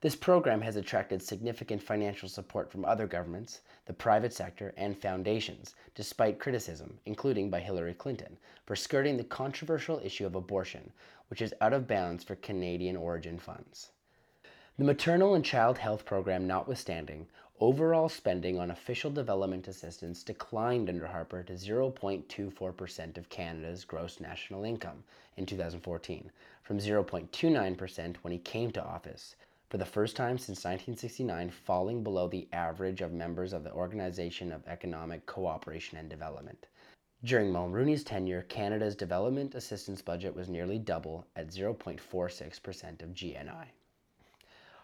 This 0.00 0.14
program 0.14 0.60
has 0.60 0.76
attracted 0.76 1.22
significant 1.22 1.82
financial 1.82 2.28
support 2.28 2.70
from 2.70 2.84
other 2.84 3.08
governments, 3.08 3.62
the 3.86 3.92
private 3.92 4.32
sector, 4.32 4.72
and 4.76 4.96
foundations, 4.96 5.74
despite 5.96 6.38
criticism, 6.38 7.00
including 7.04 7.50
by 7.50 7.58
Hillary 7.58 7.94
Clinton, 7.94 8.38
for 8.64 8.76
skirting 8.76 9.16
the 9.16 9.24
controversial 9.24 9.98
issue 9.98 10.24
of 10.24 10.36
abortion, 10.36 10.92
which 11.30 11.42
is 11.42 11.52
out 11.60 11.72
of 11.72 11.88
bounds 11.88 12.22
for 12.22 12.36
Canadian 12.36 12.96
origin 12.96 13.40
funds. 13.40 13.90
The 14.78 14.84
maternal 14.84 15.34
and 15.34 15.44
child 15.44 15.78
health 15.78 16.04
program 16.04 16.46
notwithstanding, 16.46 17.26
overall 17.58 18.08
spending 18.08 18.56
on 18.56 18.70
official 18.70 19.10
development 19.10 19.66
assistance 19.66 20.22
declined 20.22 20.88
under 20.88 21.08
Harper 21.08 21.42
to 21.42 21.54
0.24% 21.54 23.18
of 23.18 23.28
Canada's 23.28 23.84
gross 23.84 24.20
national 24.20 24.62
income 24.62 25.02
in 25.36 25.44
2014, 25.44 26.30
from 26.62 26.78
0.29% 26.78 28.16
when 28.22 28.32
he 28.32 28.38
came 28.38 28.70
to 28.70 28.84
office, 28.84 29.34
for 29.68 29.76
the 29.76 29.84
first 29.84 30.16
time 30.16 30.38
since 30.38 30.64
1969 30.64 31.50
falling 31.50 32.02
below 32.02 32.26
the 32.26 32.48
average 32.52 33.02
of 33.02 33.12
members 33.12 33.52
of 33.52 33.64
the 33.64 33.72
Organization 33.72 34.50
of 34.50 34.66
Economic 34.66 35.26
Cooperation 35.26 35.98
and 35.98 36.08
Development. 36.08 36.66
During 37.22 37.52
Mulroney's 37.52 38.02
tenure, 38.02 38.42
Canada's 38.42 38.96
development 38.96 39.54
assistance 39.54 40.00
budget 40.00 40.34
was 40.34 40.48
nearly 40.48 40.78
double 40.78 41.26
at 41.36 41.48
0.46% 41.48 43.02
of 43.02 43.10
GNI. 43.10 43.66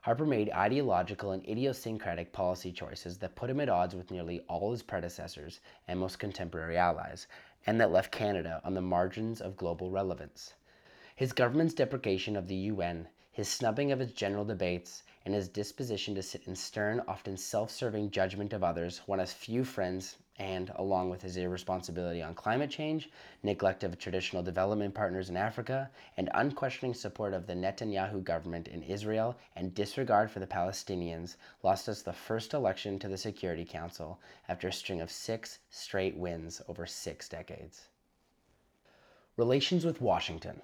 Harper 0.02 0.26
made 0.26 0.50
ideological 0.50 1.30
and 1.30 1.48
idiosyncratic 1.48 2.30
policy 2.30 2.70
choices 2.70 3.16
that 3.16 3.36
put 3.36 3.48
him 3.48 3.60
at 3.60 3.70
odds 3.70 3.94
with 3.94 4.10
nearly 4.10 4.40
all 4.48 4.70
his 4.70 4.82
predecessors 4.82 5.60
and 5.88 5.98
most 5.98 6.18
contemporary 6.18 6.76
allies, 6.76 7.26
and 7.66 7.80
that 7.80 7.90
left 7.90 8.12
Canada 8.12 8.60
on 8.64 8.74
the 8.74 8.82
margins 8.82 9.40
of 9.40 9.56
global 9.56 9.90
relevance. 9.90 10.52
His 11.16 11.32
government's 11.32 11.72
deprecation 11.72 12.36
of 12.36 12.48
the 12.48 12.56
UN 12.56 13.08
his 13.34 13.48
snubbing 13.48 13.90
of 13.90 14.00
its 14.00 14.12
general 14.12 14.44
debates, 14.44 15.02
and 15.24 15.34
his 15.34 15.48
disposition 15.48 16.14
to 16.14 16.22
sit 16.22 16.46
in 16.46 16.54
stern, 16.54 17.02
often 17.08 17.36
self 17.36 17.68
serving 17.68 18.08
judgment 18.08 18.52
of 18.52 18.62
others 18.62 19.00
won 19.08 19.18
us 19.18 19.32
few 19.32 19.64
friends, 19.64 20.18
and, 20.38 20.70
along 20.76 21.10
with 21.10 21.20
his 21.20 21.36
irresponsibility 21.36 22.22
on 22.22 22.32
climate 22.32 22.70
change, 22.70 23.10
neglect 23.42 23.82
of 23.82 23.98
traditional 23.98 24.40
development 24.40 24.94
partners 24.94 25.30
in 25.30 25.36
Africa, 25.36 25.90
and 26.16 26.30
unquestioning 26.34 26.94
support 26.94 27.34
of 27.34 27.48
the 27.48 27.54
Netanyahu 27.54 28.22
government 28.22 28.68
in 28.68 28.84
Israel 28.84 29.36
and 29.56 29.74
disregard 29.74 30.30
for 30.30 30.38
the 30.38 30.46
Palestinians, 30.46 31.34
lost 31.64 31.88
us 31.88 32.02
the 32.02 32.12
first 32.12 32.54
election 32.54 33.00
to 33.00 33.08
the 33.08 33.18
Security 33.18 33.64
Council 33.64 34.20
after 34.48 34.68
a 34.68 34.72
string 34.72 35.00
of 35.00 35.10
six 35.10 35.58
straight 35.70 36.16
wins 36.16 36.62
over 36.68 36.86
six 36.86 37.28
decades. 37.28 37.88
Relations 39.36 39.84
with 39.84 40.00
Washington. 40.00 40.62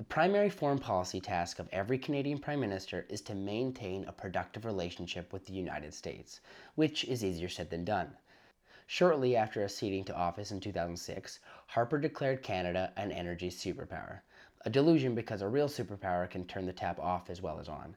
The 0.00 0.06
primary 0.06 0.48
foreign 0.48 0.78
policy 0.78 1.20
task 1.20 1.58
of 1.58 1.68
every 1.72 1.98
Canadian 1.98 2.38
Prime 2.38 2.60
Minister 2.60 3.04
is 3.10 3.20
to 3.20 3.34
maintain 3.34 4.06
a 4.06 4.12
productive 4.12 4.64
relationship 4.64 5.30
with 5.30 5.44
the 5.44 5.52
United 5.52 5.92
States, 5.92 6.40
which 6.74 7.04
is 7.04 7.22
easier 7.22 7.50
said 7.50 7.68
than 7.68 7.84
done. 7.84 8.16
Shortly 8.86 9.36
after 9.36 9.62
acceding 9.62 10.04
to 10.04 10.16
office 10.16 10.52
in 10.52 10.60
2006, 10.60 11.40
Harper 11.66 11.98
declared 11.98 12.42
Canada 12.42 12.94
an 12.96 13.12
energy 13.12 13.50
superpower, 13.50 14.20
a 14.62 14.70
delusion 14.70 15.14
because 15.14 15.42
a 15.42 15.48
real 15.48 15.68
superpower 15.68 16.30
can 16.30 16.46
turn 16.46 16.64
the 16.64 16.72
tap 16.72 16.98
off 16.98 17.28
as 17.28 17.42
well 17.42 17.60
as 17.60 17.68
on. 17.68 17.94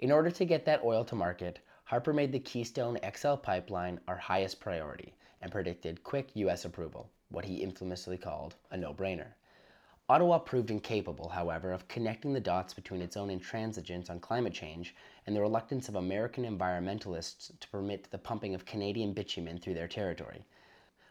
In 0.00 0.10
order 0.10 0.32
to 0.32 0.44
get 0.44 0.64
that 0.64 0.82
oil 0.82 1.04
to 1.04 1.14
market, 1.14 1.60
Harper 1.84 2.12
made 2.12 2.32
the 2.32 2.40
Keystone 2.40 2.98
XL 3.14 3.34
pipeline 3.34 4.00
our 4.08 4.16
highest 4.16 4.58
priority 4.58 5.14
and 5.40 5.52
predicted 5.52 6.02
quick 6.02 6.34
U.S. 6.34 6.64
approval, 6.64 7.08
what 7.28 7.44
he 7.44 7.62
infamously 7.62 8.18
called 8.18 8.56
a 8.72 8.76
no 8.76 8.92
brainer. 8.92 9.34
Ottawa 10.10 10.38
proved 10.38 10.70
incapable, 10.70 11.28
however, 11.28 11.70
of 11.70 11.86
connecting 11.86 12.32
the 12.32 12.40
dots 12.40 12.72
between 12.72 13.02
its 13.02 13.14
own 13.14 13.28
intransigence 13.28 14.08
on 14.08 14.20
climate 14.20 14.54
change 14.54 14.94
and 15.26 15.36
the 15.36 15.40
reluctance 15.42 15.86
of 15.86 15.96
American 15.96 16.44
environmentalists 16.44 17.52
to 17.60 17.68
permit 17.68 18.10
the 18.10 18.16
pumping 18.16 18.54
of 18.54 18.64
Canadian 18.64 19.12
bitumen 19.12 19.58
through 19.58 19.74
their 19.74 19.86
territory. 19.86 20.46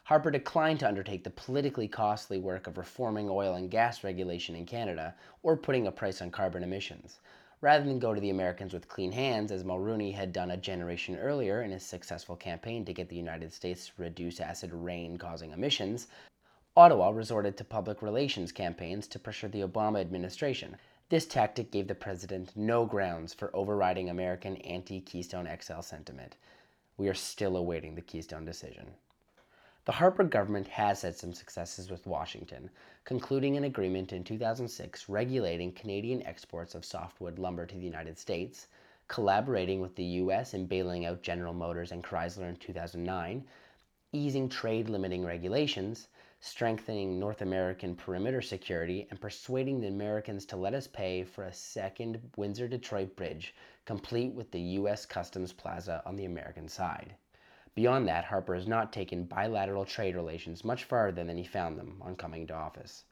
Harper 0.06 0.32
declined 0.32 0.80
to 0.80 0.88
undertake 0.88 1.24
the 1.24 1.30
politically 1.30 1.88
costly 1.88 2.40
work 2.40 2.66
of 2.66 2.76
reforming 2.76 3.30
oil 3.30 3.54
and 3.54 3.70
gas 3.70 4.04
regulation 4.04 4.56
in 4.56 4.66
Canada 4.66 5.14
or 5.44 5.56
putting 5.56 5.86
a 5.86 5.92
price 5.92 6.20
on 6.20 6.32
carbon 6.32 6.64
emissions. 6.64 7.20
Rather 7.62 7.86
than 7.86 8.00
go 8.00 8.16
to 8.16 8.22
the 8.22 8.32
Americans 8.32 8.74
with 8.74 8.88
clean 8.88 9.12
hands, 9.12 9.52
as 9.52 9.64
Mulroney 9.64 10.14
had 10.14 10.34
done 10.34 10.50
a 10.50 10.58
generation 10.58 11.18
earlier 11.18 11.62
in 11.62 11.70
his 11.70 11.84
successful 11.84 12.36
campaign 12.36 12.84
to 12.86 12.94
get 12.94 13.10
the 13.10 13.16
United 13.16 13.54
States 13.54 13.88
to 13.88 14.02
reduce 14.02 14.40
acid 14.40 14.74
rain 14.74 15.18
causing 15.18 15.52
emissions, 15.52 16.08
Ottawa 16.78 17.10
resorted 17.10 17.58
to 17.58 17.64
public 17.64 18.04
relations 18.04 18.52
campaigns 18.52 19.08
to 19.08 19.18
pressure 19.18 19.48
the 19.48 19.62
Obama 19.62 20.00
administration. 20.00 20.78
This 21.10 21.26
tactic 21.26 21.72
gave 21.72 21.88
the 21.88 21.96
president 21.96 22.56
no 22.56 22.86
grounds 22.86 23.34
for 23.34 23.50
overriding 23.56 24.12
American 24.12 24.58
anti 24.58 25.02
Keystone 25.02 25.50
XL 25.60 25.82
sentiment. 25.82 26.36
We 26.96 27.10
are 27.10 27.16
still 27.16 27.58
awaiting 27.58 27.96
the 27.96 28.04
Keystone 28.04 28.46
decision. 28.46 28.92
The 29.86 29.94
Harper 29.94 30.24
government 30.24 30.68
has 30.68 31.02
had 31.02 31.16
some 31.16 31.34
successes 31.34 31.90
with 31.90 32.06
Washington, 32.06 32.70
concluding 33.06 33.58
an 33.58 33.64
agreement 33.64 34.14
in 34.14 34.24
2006 34.24 35.10
regulating 35.10 35.72
Canadian 35.72 36.22
exports 36.28 36.76
of 36.76 36.86
softwood 36.86 37.40
lumber 37.40 37.66
to 37.66 37.76
the 37.76 37.82
United 37.82 38.20
States, 38.20 38.68
collaborating 39.08 39.82
with 39.82 39.96
the 39.96 40.04
U.S. 40.22 40.54
in 40.54 40.68
bailing 40.68 41.08
out 41.08 41.24
General 41.24 41.56
Motors 41.56 41.92
and 41.92 42.04
Chrysler 42.04 42.48
in 42.48 42.56
2009, 42.58 43.44
easing 44.14 44.48
trade 44.48 44.90
limiting 44.90 45.26
regulations, 45.26 46.08
strengthening 46.48 47.20
North 47.20 47.42
American 47.42 47.96
perimeter 47.96 48.42
security, 48.42 49.06
and 49.10 49.20
persuading 49.20 49.82
the 49.82 49.88
Americans 49.88 50.46
to 50.46 50.56
let 50.56 50.74
us 50.74 50.88
pay 50.88 51.24
for 51.24 51.44
a 51.44 51.54
second 51.54 52.22
Windsor 52.38 52.68
Detroit 52.68 53.16
bridge, 53.16 53.54
complete 53.86 54.34
with 54.34 54.50
the 54.52 54.62
U.S. 54.62 55.06
Customs 55.06 55.52
Plaza 55.52 56.02
on 56.06 56.16
the 56.16 56.26
American 56.26 56.68
side. 56.68 57.16
Beyond 57.76 58.08
that, 58.08 58.26
Harper 58.26 58.56
has 58.56 58.68
not 58.68 58.92
taken 58.94 59.26
bilateral 59.26 59.86
trade 59.86 60.16
relations 60.16 60.64
much 60.64 60.86
farther 60.86 61.24
than 61.24 61.38
he 61.38 61.44
found 61.44 61.78
them 61.78 62.02
on 62.02 62.16
coming 62.16 62.48
to 62.48 62.54
office. 62.54 63.04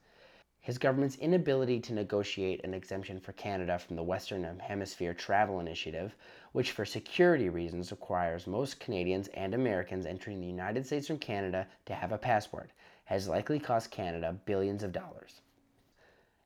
His 0.66 0.78
government's 0.78 1.14
inability 1.18 1.78
to 1.78 1.94
negotiate 1.94 2.64
an 2.64 2.74
exemption 2.74 3.20
for 3.20 3.30
Canada 3.34 3.78
from 3.78 3.94
the 3.94 4.02
Western 4.02 4.42
Hemisphere 4.58 5.14
Travel 5.14 5.60
Initiative, 5.60 6.16
which 6.50 6.72
for 6.72 6.84
security 6.84 7.48
reasons 7.48 7.92
requires 7.92 8.48
most 8.48 8.80
Canadians 8.80 9.28
and 9.28 9.54
Americans 9.54 10.06
entering 10.06 10.40
the 10.40 10.46
United 10.48 10.84
States 10.84 11.06
from 11.06 11.18
Canada 11.18 11.68
to 11.84 11.94
have 11.94 12.10
a 12.10 12.18
passport, 12.18 12.72
has 13.06 13.28
likely 13.28 13.58
cost 13.58 13.90
Canada 13.90 14.38
billions 14.44 14.82
of 14.84 14.92
dollars. 14.92 15.40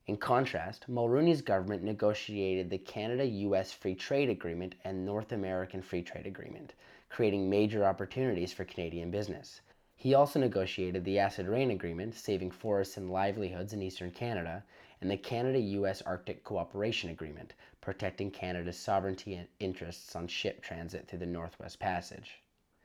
In 0.07 0.17
contrast, 0.17 0.89
Mulroney's 0.89 1.43
government 1.43 1.83
negotiated 1.83 2.69
the 2.69 2.79
Canada 2.79 3.25
US 3.25 3.71
Free 3.71 3.93
Trade 3.93 4.29
Agreement 4.29 4.73
and 4.83 5.05
North 5.05 5.31
American 5.31 5.81
Free 5.81 6.01
Trade 6.01 6.25
Agreement, 6.25 6.73
creating 7.09 7.49
major 7.49 7.85
opportunities 7.85 8.51
for 8.51 8.65
Canadian 8.65 9.11
business. 9.11 9.61
He 9.95 10.15
also 10.15 10.39
negotiated 10.39 11.03
the 11.03 11.19
Acid 11.19 11.47
Rain 11.47 11.69
Agreement, 11.69 12.15
saving 12.15 12.51
forests 12.51 12.97
and 12.97 13.11
livelihoods 13.11 13.73
in 13.73 13.81
eastern 13.83 14.09
Canada, 14.09 14.63
and 14.99 15.09
the 15.09 15.17
Canada 15.17 15.59
US 15.59 16.01
Arctic 16.01 16.43
Cooperation 16.43 17.09
Agreement, 17.09 17.53
protecting 17.81 18.31
Canada's 18.31 18.77
sovereignty 18.77 19.35
and 19.35 19.47
interests 19.59 20.15
on 20.15 20.27
ship 20.27 20.61
transit 20.61 21.07
through 21.07 21.19
the 21.19 21.25
Northwest 21.25 21.79
Passage. 21.79 22.40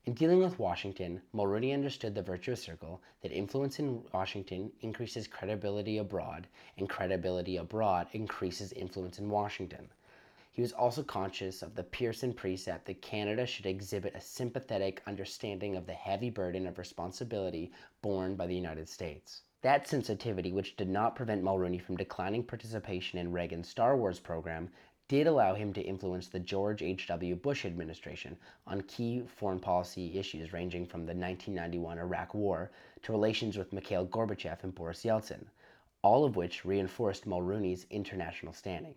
In 0.06 0.14
dealing 0.14 0.38
with 0.38 0.60
Washington, 0.60 1.20
Mulroney 1.34 1.74
understood 1.74 2.14
the 2.14 2.22
virtuous 2.22 2.62
circle 2.62 3.02
that 3.22 3.32
influence 3.32 3.80
in 3.80 4.04
Washington 4.14 4.70
increases 4.80 5.26
credibility 5.26 5.98
abroad, 5.98 6.46
and 6.78 6.88
credibility 6.88 7.56
abroad 7.56 8.06
increases 8.12 8.72
influence 8.72 9.18
in 9.18 9.28
Washington. 9.28 9.88
He 10.52 10.62
was 10.62 10.72
also 10.72 11.02
conscious 11.02 11.60
of 11.60 11.74
the 11.74 11.82
Pearson 11.82 12.32
precept 12.32 12.86
that 12.86 13.02
Canada 13.02 13.46
should 13.46 13.66
exhibit 13.66 14.14
a 14.14 14.20
sympathetic 14.20 15.02
understanding 15.08 15.74
of 15.74 15.86
the 15.86 15.94
heavy 15.94 16.30
burden 16.30 16.68
of 16.68 16.78
responsibility 16.78 17.72
borne 18.00 18.36
by 18.36 18.46
the 18.46 18.54
United 18.54 18.88
States. 18.88 19.42
That 19.62 19.88
sensitivity, 19.88 20.52
which 20.52 20.76
did 20.76 20.88
not 20.88 21.16
prevent 21.16 21.42
Mulroney 21.42 21.82
from 21.82 21.96
declining 21.96 22.44
participation 22.44 23.18
in 23.18 23.32
Reagan's 23.32 23.68
Star 23.68 23.96
Wars 23.96 24.20
program, 24.20 24.70
did 25.08 25.26
allow 25.26 25.54
him 25.54 25.72
to 25.72 25.80
influence 25.80 26.26
the 26.26 26.40
George 26.40 26.82
H.W. 26.82 27.36
Bush 27.36 27.64
administration 27.64 28.36
on 28.66 28.80
key 28.82 29.22
foreign 29.26 29.60
policy 29.60 30.18
issues 30.18 30.52
ranging 30.52 30.84
from 30.84 31.02
the 31.02 31.14
1991 31.14 31.98
Iraq 31.98 32.34
War 32.34 32.72
to 33.02 33.12
relations 33.12 33.56
with 33.56 33.72
Mikhail 33.72 34.04
Gorbachev 34.04 34.64
and 34.64 34.74
Boris 34.74 35.04
Yeltsin, 35.04 35.44
all 36.02 36.24
of 36.24 36.34
which 36.34 36.64
reinforced 36.64 37.24
Mulroney's 37.24 37.86
international 37.90 38.52
standing. 38.52 38.96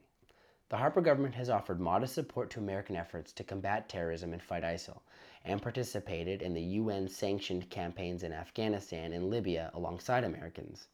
The 0.69 0.77
Harper 0.77 1.01
government 1.01 1.35
has 1.35 1.49
offered 1.49 1.79
modest 1.79 2.13
support 2.13 2.49
to 2.51 2.59
American 2.59 2.95
efforts 2.95 3.31
to 3.33 3.43
combat 3.43 3.89
terrorism 3.89 4.33
and 4.33 4.41
fight 4.41 4.63
ISIL, 4.63 5.01
and 5.43 5.61
participated 5.61 6.41
in 6.41 6.53
the 6.53 6.61
UN 6.61 7.07
sanctioned 7.07 7.69
campaigns 7.69 8.23
in 8.23 8.33
Afghanistan 8.33 9.13
and 9.13 9.29
Libya 9.29 9.71
alongside 9.73 10.23
Americans. 10.23 10.87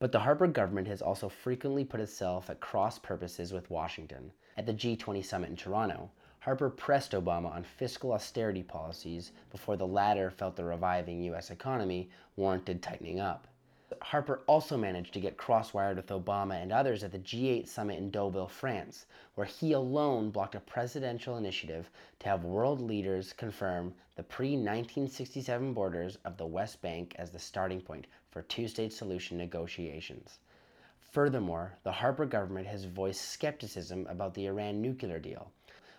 But 0.00 0.12
the 0.12 0.20
Harper 0.20 0.46
government 0.46 0.86
has 0.86 1.02
also 1.02 1.28
frequently 1.28 1.84
put 1.84 1.98
itself 1.98 2.48
at 2.48 2.60
cross 2.60 3.00
purposes 3.00 3.52
with 3.52 3.68
Washington. 3.68 4.30
At 4.56 4.64
the 4.64 4.72
G20 4.72 5.24
summit 5.24 5.50
in 5.50 5.56
Toronto, 5.56 6.10
Harper 6.38 6.70
pressed 6.70 7.12
Obama 7.12 7.52
on 7.52 7.64
fiscal 7.64 8.12
austerity 8.12 8.62
policies 8.62 9.32
before 9.50 9.76
the 9.76 9.88
latter 9.88 10.30
felt 10.30 10.54
the 10.54 10.64
reviving 10.64 11.20
U.S. 11.24 11.50
economy 11.50 12.10
warranted 12.36 12.80
tightening 12.80 13.18
up. 13.18 13.47
Harper 14.02 14.42
also 14.46 14.76
managed 14.76 15.14
to 15.14 15.20
get 15.20 15.38
crosswired 15.38 15.96
with 15.96 16.08
Obama 16.08 16.60
and 16.60 16.70
others 16.70 17.02
at 17.02 17.10
the 17.10 17.18
G8 17.18 17.66
summit 17.66 17.96
in 17.96 18.10
Deauville, 18.10 18.46
France, 18.46 19.06
where 19.34 19.46
he 19.46 19.72
alone 19.72 20.30
blocked 20.30 20.54
a 20.54 20.60
presidential 20.60 21.38
initiative 21.38 21.90
to 22.18 22.28
have 22.28 22.44
world 22.44 22.82
leaders 22.82 23.32
confirm 23.32 23.94
the 24.14 24.22
pre 24.22 24.50
1967 24.50 25.72
borders 25.72 26.18
of 26.26 26.36
the 26.36 26.46
West 26.46 26.82
Bank 26.82 27.14
as 27.16 27.30
the 27.30 27.38
starting 27.38 27.80
point 27.80 28.06
for 28.30 28.42
two 28.42 28.68
state 28.68 28.92
solution 28.92 29.38
negotiations. 29.38 30.38
Furthermore, 31.00 31.78
the 31.82 31.92
Harper 31.92 32.26
government 32.26 32.66
has 32.66 32.84
voiced 32.84 33.22
skepticism 33.22 34.06
about 34.08 34.34
the 34.34 34.44
Iran 34.44 34.82
nuclear 34.82 35.18
deal, 35.18 35.50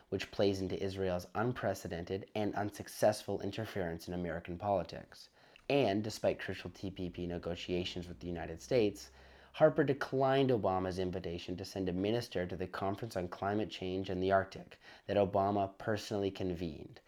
which 0.09 0.29
plays 0.29 0.61
into 0.61 0.79
Israel's 0.79 1.25
unprecedented 1.33 2.27
and 2.35 2.53
unsuccessful 2.53 3.41
interference 3.41 4.07
in 4.07 4.13
American 4.13 4.59
politics. 4.59 5.29
And 5.69 6.03
despite 6.03 6.39
crucial 6.39 6.71
TPP 6.71 7.27
negotiations 7.27 8.07
with 8.07 8.19
the 8.19 8.27
United 8.27 8.61
States, 8.61 9.11
Harper 9.53 9.83
declined 9.83 10.49
Obama's 10.49 10.99
invitation 10.99 11.55
to 11.57 11.65
send 11.65 11.89
a 11.89 11.93
minister 11.93 12.45
to 12.45 12.55
the 12.55 12.67
Conference 12.67 13.15
on 13.15 13.27
Climate 13.27 13.69
Change 13.69 14.09
and 14.09 14.21
the 14.21 14.31
Arctic 14.31 14.79
that 15.07 15.17
Obama 15.17 15.69
personally 15.77 16.31
convened, 16.31 16.99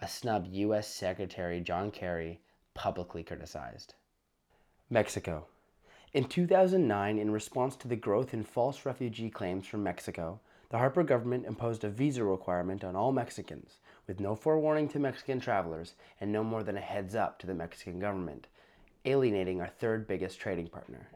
a 0.00 0.06
snub 0.06 0.46
U.S. 0.50 0.86
Secretary 0.86 1.60
John 1.60 1.90
Kerry 1.90 2.40
publicly 2.74 3.22
criticized. 3.22 3.94
Mexico. 4.90 5.46
In 6.12 6.24
2009, 6.24 7.18
in 7.18 7.30
response 7.32 7.74
to 7.76 7.88
the 7.88 7.96
growth 7.96 8.34
in 8.34 8.44
false 8.44 8.84
refugee 8.84 9.30
claims 9.30 9.66
from 9.66 9.82
Mexico, 9.82 10.40
the 10.68 10.78
Harper 10.78 11.02
government 11.02 11.46
imposed 11.46 11.84
a 11.84 11.88
visa 11.88 12.22
requirement 12.22 12.84
on 12.84 12.94
all 12.94 13.12
Mexicans, 13.12 13.78
with 14.06 14.20
no 14.20 14.34
forewarning 14.34 14.88
to 14.88 14.98
Mexican 14.98 15.40
travelers 15.40 15.94
and 16.20 16.30
no 16.32 16.44
more 16.44 16.62
than 16.62 16.76
a 16.76 16.80
heads 16.80 17.14
up 17.14 17.38
to 17.38 17.46
the 17.46 17.54
Mexican 17.54 17.98
government, 17.98 18.46
alienating 19.04 19.60
our 19.60 19.68
third 19.68 20.06
biggest 20.06 20.38
trading 20.38 20.68
partner. 20.68 21.08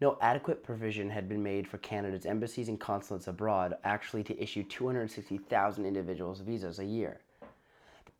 No 0.00 0.16
adequate 0.20 0.62
provision 0.62 1.10
had 1.10 1.28
been 1.28 1.42
made 1.42 1.66
for 1.66 1.78
Canada's 1.78 2.24
embassies 2.24 2.68
and 2.68 2.78
consulates 2.78 3.26
abroad 3.26 3.76
actually 3.82 4.22
to 4.24 4.40
issue 4.40 4.62
260,000 4.62 5.84
individuals 5.84 6.40
visas 6.40 6.78
a 6.78 6.84
year. 6.84 7.20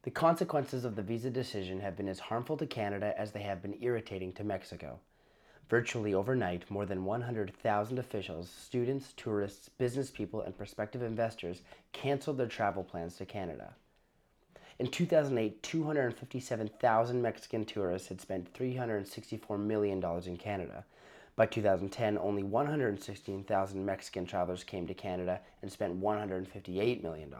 The 0.02 0.10
consequences 0.10 0.84
of 0.84 0.96
the 0.96 1.02
visa 1.02 1.30
decision 1.30 1.80
have 1.80 1.96
been 1.96 2.08
as 2.08 2.18
harmful 2.18 2.56
to 2.56 2.66
Canada 2.66 3.14
as 3.16 3.30
they 3.30 3.42
have 3.42 3.62
been 3.62 3.78
irritating 3.80 4.32
to 4.34 4.44
Mexico. 4.44 4.98
Virtually 5.68 6.14
overnight, 6.14 6.70
more 6.70 6.87
than 6.87 7.04
100,000 7.04 7.98
officials, 7.98 8.48
students, 8.48 9.12
tourists, 9.16 9.68
business 9.68 10.10
people, 10.10 10.40
and 10.40 10.56
prospective 10.56 11.02
investors 11.02 11.60
canceled 11.92 12.38
their 12.38 12.46
travel 12.46 12.82
plans 12.82 13.16
to 13.16 13.26
Canada. 13.26 13.75
In 14.78 14.87
2008, 14.87 15.61
257,000 15.64 17.20
Mexican 17.20 17.64
tourists 17.64 18.08
had 18.08 18.20
spent 18.20 18.52
$364 18.54 19.58
million 19.58 20.04
in 20.25 20.37
Canada. 20.37 20.85
By 21.35 21.46
2010, 21.46 22.16
only 22.18 22.44
116,000 22.44 23.85
Mexican 23.85 24.24
travelers 24.24 24.62
came 24.62 24.87
to 24.87 24.94
Canada 24.94 25.40
and 25.62 25.72
spent 25.72 26.00
$158 26.00 27.03
million. 27.03 27.35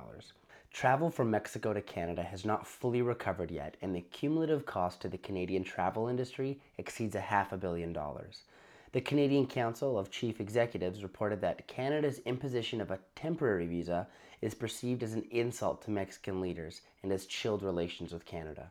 Travel 0.72 1.10
from 1.10 1.30
Mexico 1.30 1.72
to 1.72 1.80
Canada 1.80 2.24
has 2.24 2.44
not 2.44 2.66
fully 2.66 3.02
recovered 3.02 3.52
yet, 3.52 3.76
and 3.82 3.94
the 3.94 4.00
cumulative 4.00 4.66
cost 4.66 5.00
to 5.02 5.08
the 5.08 5.18
Canadian 5.18 5.62
travel 5.62 6.08
industry 6.08 6.60
exceeds 6.76 7.14
a 7.14 7.20
half 7.20 7.52
a 7.52 7.56
billion 7.56 7.92
dollars. 7.92 8.42
The 8.90 9.00
Canadian 9.00 9.46
Council 9.46 9.96
of 9.96 10.10
Chief 10.10 10.40
Executives 10.40 11.04
reported 11.04 11.40
that 11.42 11.68
Canada's 11.68 12.20
imposition 12.26 12.80
of 12.80 12.90
a 12.90 12.98
temporary 13.14 13.66
visa 13.66 14.08
is 14.40 14.55
perceived 14.55 15.03
as 15.03 15.14
an 15.14 15.27
insult 15.31 15.83
to 15.83 15.90
Mexican 15.90 16.40
leaders 16.40 16.83
and 17.03 17.12
has 17.12 17.27
chilled 17.27 17.62
relations 17.62 18.12
with 18.12 18.24
Canada. 18.24 18.70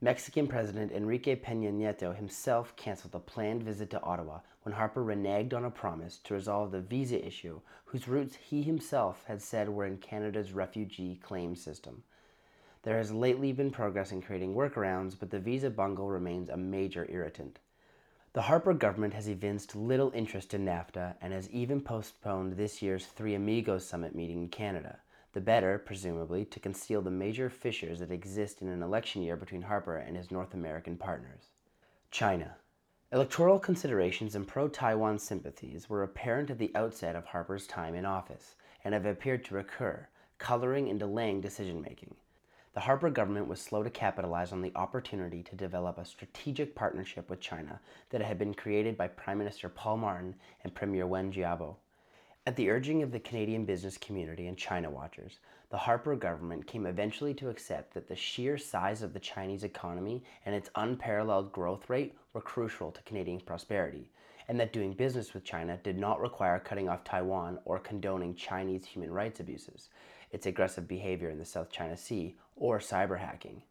Mexican 0.00 0.46
President 0.46 0.92
Enrique 0.92 1.36
Peña 1.36 1.72
Nieto 1.72 2.14
himself 2.14 2.76
canceled 2.76 3.14
a 3.14 3.18
planned 3.18 3.62
visit 3.62 3.88
to 3.90 4.02
Ottawa 4.02 4.40
when 4.62 4.74
Harper 4.74 5.02
reneged 5.02 5.54
on 5.54 5.64
a 5.64 5.70
promise 5.70 6.18
to 6.18 6.34
resolve 6.34 6.70
the 6.70 6.80
visa 6.80 7.24
issue, 7.24 7.60
whose 7.86 8.06
roots 8.06 8.36
he 8.36 8.62
himself 8.62 9.24
had 9.26 9.40
said 9.40 9.68
were 9.68 9.86
in 9.86 9.96
Canada's 9.96 10.52
refugee 10.52 11.18
claim 11.22 11.56
system. 11.56 12.02
There 12.82 12.98
has 12.98 13.10
lately 13.10 13.52
been 13.52 13.70
progress 13.70 14.12
in 14.12 14.22
creating 14.22 14.54
workarounds, 14.54 15.16
but 15.18 15.30
the 15.30 15.38
visa 15.38 15.70
bungle 15.70 16.08
remains 16.08 16.50
a 16.50 16.56
major 16.56 17.06
irritant. 17.10 17.58
The 18.36 18.42
Harper 18.42 18.74
government 18.74 19.14
has 19.14 19.28
evinced 19.28 19.74
little 19.74 20.12
interest 20.14 20.52
in 20.52 20.66
NAFTA 20.66 21.14
and 21.22 21.32
has 21.32 21.48
even 21.48 21.80
postponed 21.80 22.52
this 22.52 22.82
year's 22.82 23.06
Three 23.06 23.34
Amigos 23.34 23.86
summit 23.86 24.14
meeting 24.14 24.42
in 24.42 24.48
Canada 24.50 24.98
the 25.32 25.40
better, 25.40 25.78
presumably, 25.78 26.44
to 26.44 26.60
conceal 26.60 27.00
the 27.00 27.10
major 27.10 27.48
fissures 27.48 28.00
that 28.00 28.10
exist 28.10 28.60
in 28.60 28.68
an 28.68 28.82
election 28.82 29.22
year 29.22 29.38
between 29.38 29.62
Harper 29.62 29.96
and 29.96 30.18
his 30.18 30.30
North 30.30 30.52
American 30.52 30.98
partners. 30.98 31.44
China. 32.10 32.56
Electoral 33.10 33.58
considerations 33.58 34.34
and 34.34 34.46
pro 34.46 34.68
Taiwan 34.68 35.18
sympathies 35.18 35.88
were 35.88 36.02
apparent 36.02 36.50
at 36.50 36.58
the 36.58 36.72
outset 36.74 37.16
of 37.16 37.24
Harper's 37.24 37.66
time 37.66 37.94
in 37.94 38.04
office 38.04 38.54
and 38.84 38.92
have 38.92 39.06
appeared 39.06 39.46
to 39.46 39.54
recur, 39.54 40.08
coloring 40.36 40.90
and 40.90 41.00
delaying 41.00 41.40
decision 41.40 41.80
making. 41.80 42.14
The 42.76 42.82
Harper 42.82 43.08
government 43.08 43.48
was 43.48 43.58
slow 43.58 43.82
to 43.82 43.88
capitalize 43.88 44.52
on 44.52 44.60
the 44.60 44.72
opportunity 44.74 45.42
to 45.44 45.56
develop 45.56 45.96
a 45.96 46.04
strategic 46.04 46.74
partnership 46.74 47.30
with 47.30 47.40
China 47.40 47.80
that 48.10 48.20
had 48.20 48.38
been 48.38 48.52
created 48.52 48.98
by 48.98 49.08
Prime 49.08 49.38
Minister 49.38 49.70
Paul 49.70 49.96
Martin 49.96 50.34
and 50.62 50.74
Premier 50.74 51.06
Wen 51.06 51.32
Jiabao. 51.32 51.76
At 52.44 52.54
the 52.54 52.68
urging 52.68 53.02
of 53.02 53.12
the 53.12 53.18
Canadian 53.18 53.64
business 53.64 53.96
community 53.96 54.46
and 54.46 54.58
China 54.58 54.90
watchers, 54.90 55.38
the 55.70 55.78
Harper 55.78 56.16
government 56.16 56.66
came 56.66 56.84
eventually 56.84 57.32
to 57.36 57.48
accept 57.48 57.94
that 57.94 58.08
the 58.08 58.14
sheer 58.14 58.58
size 58.58 59.00
of 59.00 59.14
the 59.14 59.20
Chinese 59.20 59.64
economy 59.64 60.22
and 60.44 60.54
its 60.54 60.68
unparalleled 60.74 61.52
growth 61.52 61.88
rate 61.88 62.14
were 62.34 62.42
crucial 62.42 62.92
to 62.92 63.02
Canadian 63.04 63.40
prosperity, 63.40 64.10
and 64.48 64.60
that 64.60 64.74
doing 64.74 64.92
business 64.92 65.32
with 65.32 65.44
China 65.44 65.80
did 65.82 65.96
not 65.96 66.20
require 66.20 66.58
cutting 66.58 66.90
off 66.90 67.04
Taiwan 67.04 67.58
or 67.64 67.78
condoning 67.78 68.34
Chinese 68.34 68.84
human 68.84 69.10
rights 69.10 69.40
abuses, 69.40 69.88
its 70.36 70.44
aggressive 70.44 70.86
behavior 70.86 71.30
in 71.30 71.38
the 71.38 71.46
South 71.46 71.70
China 71.70 71.96
Sea, 71.96 72.36
or 72.56 72.78
cyber 72.78 73.18
hacking. 73.18 73.62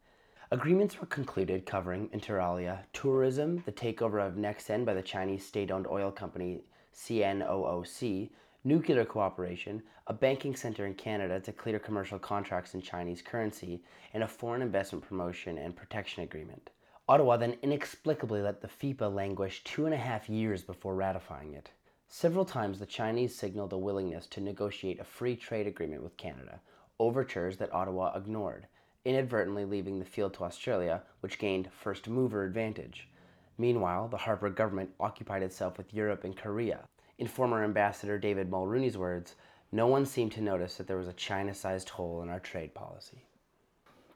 Agreements 0.50 1.00
were 1.00 1.06
concluded 1.06 1.68
covering, 1.68 2.10
inter 2.12 2.42
alia, 2.42 2.86
tourism, 2.92 3.62
the 3.68 3.72
takeover 3.72 4.26
of 4.26 4.34
Nexen 4.34 4.84
by 4.84 4.96
the 4.96 5.02
Chinese 5.04 5.46
state 5.46 5.70
owned 5.70 5.86
oil 5.86 6.12
company 6.12 6.64
CNOOC, 6.92 8.32
nuclear 8.64 9.06
cooperation, 9.06 9.84
a 10.08 10.14
banking 10.14 10.56
center 10.56 10.88
in 10.88 10.96
Canada 10.96 11.40
to 11.40 11.52
clear 11.52 11.78
commercial 11.78 12.18
contracts 12.18 12.74
in 12.74 12.82
Chinese 12.82 13.22
currency, 13.22 13.84
and 14.16 14.24
a 14.24 14.28
foreign 14.28 14.64
investment 14.64 15.08
promotion 15.08 15.60
and 15.60 15.76
protection 15.76 16.24
agreement. 16.24 16.72
Ottawa 17.08 17.38
then 17.38 17.58
inexplicably 17.62 18.42
let 18.42 18.62
the 18.62 18.68
FIPA 18.68 19.14
languish 19.14 19.64
two 19.64 19.86
and 19.86 19.94
a 19.94 19.98
half 19.98 20.28
years 20.28 20.64
before 20.64 20.96
ratifying 20.96 21.54
it. 21.54 21.70
Several 22.08 22.46
times 22.46 22.80
the 22.80 22.86
Chinese 22.86 23.36
signaled 23.36 23.74
a 23.74 23.78
willingness 23.78 24.28
to 24.28 24.42
negotiate 24.42 25.00
a 25.00 25.04
free 25.04 25.36
trade 25.36 25.68
agreement 25.68 26.04
with 26.04 26.18
Canada, 26.18 26.62
overtures 27.00 27.58
that 27.58 27.74
Ottawa 27.74 28.16
ignored, 28.16 28.68
inadvertently 29.04 29.66
leaving 29.66 30.00
the 30.00 30.06
field 30.06 30.34
to 30.36 30.44
Australia, 30.44 31.04
which 31.20 31.40
gained 31.40 31.72
first 31.72 32.08
mover 32.08 32.44
advantage. 32.44 33.10
Meanwhile, 33.58 34.08
the 34.08 34.18
Harper 34.18 34.50
government 34.50 34.92
occupied 35.00 35.44
itself 35.44 35.78
with 35.78 35.94
Europe 35.94 36.24
and 36.24 36.36
Korea, 36.36 36.88
in 37.18 37.28
former 37.28 37.64
Ambassador 37.64 38.18
David 38.18 38.52
Mulroney's 38.52 38.98
words, 38.98 39.36
no 39.72 39.88
one 39.88 40.06
seemed 40.06 40.34
to 40.34 40.42
notice 40.42 40.76
that 40.76 40.86
there 40.86 40.98
was 40.98 41.08
a 41.08 41.14
China 41.14 41.54
sized 41.54 41.88
hole 41.88 42.22
in 42.22 42.30
our 42.30 42.42
trade 42.42 42.74
policy. 42.74 43.24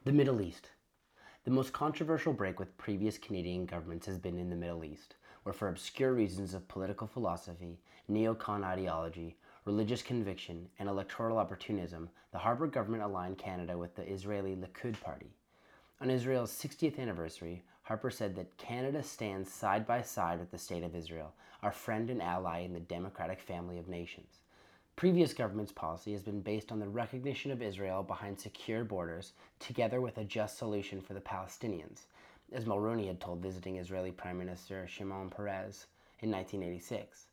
The 0.04 0.12
Middle 0.12 0.42
East. 0.42 0.70
The 1.44 1.50
most 1.50 1.72
controversial 1.72 2.34
break 2.34 2.58
with 2.58 2.76
previous 2.76 3.16
Canadian 3.16 3.64
governments 3.64 4.06
has 4.06 4.18
been 4.18 4.38
in 4.38 4.50
the 4.50 4.56
Middle 4.56 4.84
East, 4.84 5.16
where, 5.42 5.52
for 5.52 5.68
obscure 5.68 6.12
reasons 6.12 6.54
of 6.54 6.68
political 6.68 7.06
philosophy, 7.06 7.78
neocon 8.10 8.64
ideology, 8.64 9.36
religious 9.64 10.02
conviction, 10.02 10.68
and 10.78 10.88
electoral 10.88 11.38
opportunism, 11.38 12.08
the 12.32 12.38
Harper 12.38 12.66
government 12.66 13.02
aligned 13.02 13.38
Canada 13.38 13.76
with 13.76 13.94
the 13.94 14.10
Israeli 14.10 14.56
Likud 14.56 15.00
party. 15.00 15.32
On 16.00 16.10
Israel's 16.10 16.52
60th 16.52 16.98
anniversary, 16.98 17.62
Harper 17.82 18.10
said 18.10 18.36
that 18.36 18.56
Canada 18.56 19.02
stands 19.02 19.52
side 19.52 19.86
by 19.86 20.00
side 20.02 20.38
with 20.38 20.50
the 20.50 20.58
State 20.58 20.82
of 20.82 20.94
Israel, 20.94 21.34
our 21.62 21.72
friend 21.72 22.08
and 22.08 22.22
ally 22.22 22.60
in 22.60 22.72
the 22.72 22.80
democratic 22.80 23.40
family 23.40 23.78
of 23.78 23.88
nations. 23.88 24.40
Previous 24.96 25.32
government's 25.32 25.72
policy 25.72 26.12
has 26.12 26.22
been 26.22 26.40
based 26.40 26.70
on 26.70 26.78
the 26.78 26.88
recognition 26.88 27.50
of 27.50 27.62
Israel 27.62 28.02
behind 28.02 28.38
secure 28.38 28.84
borders, 28.84 29.32
together 29.58 30.00
with 30.00 30.18
a 30.18 30.24
just 30.24 30.58
solution 30.58 31.00
for 31.00 31.14
the 31.14 31.20
Palestinians, 31.20 32.06
as 32.52 32.64
Mulroney 32.64 33.06
had 33.06 33.20
told 33.20 33.42
visiting 33.42 33.76
Israeli 33.76 34.10
Prime 34.10 34.38
Minister 34.38 34.86
Shimon 34.88 35.30
Peres 35.30 35.86
in 36.20 36.30
1986. 36.30 37.26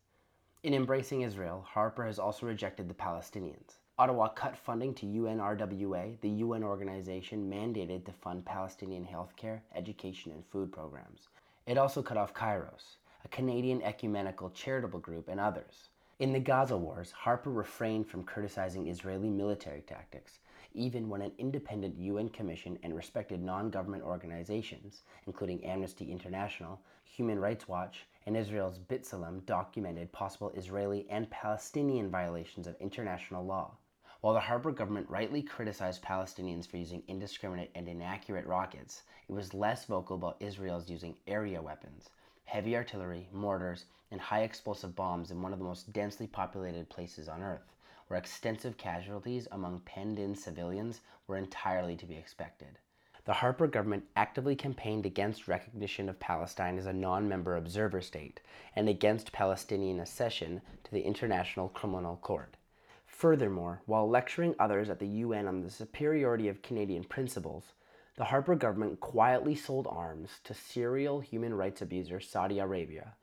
In 0.62 0.74
embracing 0.74 1.22
Israel, 1.22 1.64
Harper 1.68 2.04
has 2.06 2.18
also 2.18 2.46
rejected 2.46 2.88
the 2.88 2.94
Palestinians. 2.94 3.78
Ottawa 3.98 4.28
cut 4.28 4.56
funding 4.56 4.94
to 4.94 5.06
UNRWA, 5.06 6.20
the 6.20 6.28
UN 6.28 6.62
organization 6.62 7.50
mandated 7.50 8.04
to 8.04 8.12
fund 8.12 8.44
Palestinian 8.44 9.04
healthcare, 9.04 9.60
education, 9.74 10.30
and 10.30 10.44
food 10.46 10.70
programs. 10.70 11.28
It 11.66 11.78
also 11.78 12.02
cut 12.02 12.16
off 12.16 12.32
Kairos, 12.32 12.96
a 13.24 13.28
Canadian 13.28 13.82
ecumenical 13.82 14.50
charitable 14.50 15.00
group, 15.00 15.28
and 15.28 15.40
others. 15.40 15.88
In 16.20 16.32
the 16.32 16.40
Gaza 16.40 16.76
wars, 16.76 17.12
Harper 17.12 17.50
refrained 17.50 18.08
from 18.08 18.24
criticizing 18.24 18.88
Israeli 18.88 19.30
military 19.30 19.82
tactics, 19.82 20.38
even 20.78 21.08
when 21.08 21.22
an 21.22 21.32
independent 21.38 21.98
UN 21.98 22.28
commission 22.28 22.78
and 22.84 22.94
respected 22.94 23.42
non 23.42 23.68
government 23.68 24.04
organizations, 24.04 25.02
including 25.26 25.64
Amnesty 25.64 26.10
International, 26.10 26.80
Human 27.04 27.40
Rights 27.40 27.66
Watch, 27.66 28.06
and 28.26 28.36
Israel's 28.36 28.78
B'Tselem, 28.78 29.44
documented 29.44 30.12
possible 30.12 30.50
Israeli 30.50 31.06
and 31.10 31.28
Palestinian 31.30 32.10
violations 32.10 32.66
of 32.66 32.76
international 32.80 33.44
law. 33.44 33.76
While 34.20 34.34
the 34.34 34.40
Harper 34.40 34.72
government 34.72 35.10
rightly 35.10 35.42
criticized 35.42 36.02
Palestinians 36.02 36.66
for 36.66 36.76
using 36.76 37.02
indiscriminate 37.08 37.70
and 37.74 37.88
inaccurate 37.88 38.46
rockets, 38.46 39.02
it 39.28 39.32
was 39.32 39.54
less 39.54 39.84
vocal 39.84 40.16
about 40.16 40.36
Israel's 40.40 40.88
using 40.88 41.16
area 41.26 41.60
weapons, 41.60 42.10
heavy 42.44 42.76
artillery, 42.76 43.28
mortars, 43.32 43.84
and 44.10 44.20
high 44.20 44.42
explosive 44.42 44.96
bombs 44.96 45.30
in 45.30 45.42
one 45.42 45.52
of 45.52 45.58
the 45.58 45.64
most 45.64 45.92
densely 45.92 46.26
populated 46.26 46.88
places 46.88 47.28
on 47.28 47.42
Earth, 47.42 47.72
where 48.08 48.18
extensive 48.18 48.76
casualties 48.76 49.46
among 49.52 49.80
penned 49.80 50.18
in 50.18 50.34
civilians 50.34 51.00
were 51.26 51.36
entirely 51.36 51.94
to 51.96 52.06
be 52.06 52.16
expected. 52.16 52.78
The 53.24 53.34
Harper 53.34 53.66
government 53.66 54.04
actively 54.16 54.56
campaigned 54.56 55.04
against 55.04 55.48
recognition 55.48 56.08
of 56.08 56.18
Palestine 56.18 56.78
as 56.78 56.86
a 56.86 56.92
non 56.92 57.28
member 57.28 57.56
observer 57.56 58.00
state 58.00 58.40
and 58.74 58.88
against 58.88 59.32
Palestinian 59.32 60.00
accession 60.00 60.62
to 60.84 60.90
the 60.90 61.02
International 61.02 61.68
Criminal 61.68 62.16
Court. 62.16 62.56
Furthermore, 63.04 63.82
while 63.84 64.08
lecturing 64.08 64.54
others 64.58 64.88
at 64.88 64.98
the 64.98 65.06
UN 65.06 65.46
on 65.46 65.60
the 65.60 65.70
superiority 65.70 66.48
of 66.48 66.62
Canadian 66.62 67.04
principles, 67.04 67.74
the 68.16 68.24
Harper 68.24 68.54
government 68.54 69.00
quietly 69.00 69.54
sold 69.54 69.86
arms 69.86 70.40
to 70.44 70.54
serial 70.54 71.20
human 71.20 71.52
rights 71.52 71.82
abuser 71.82 72.20
Saudi 72.20 72.58
Arabia 72.58 73.14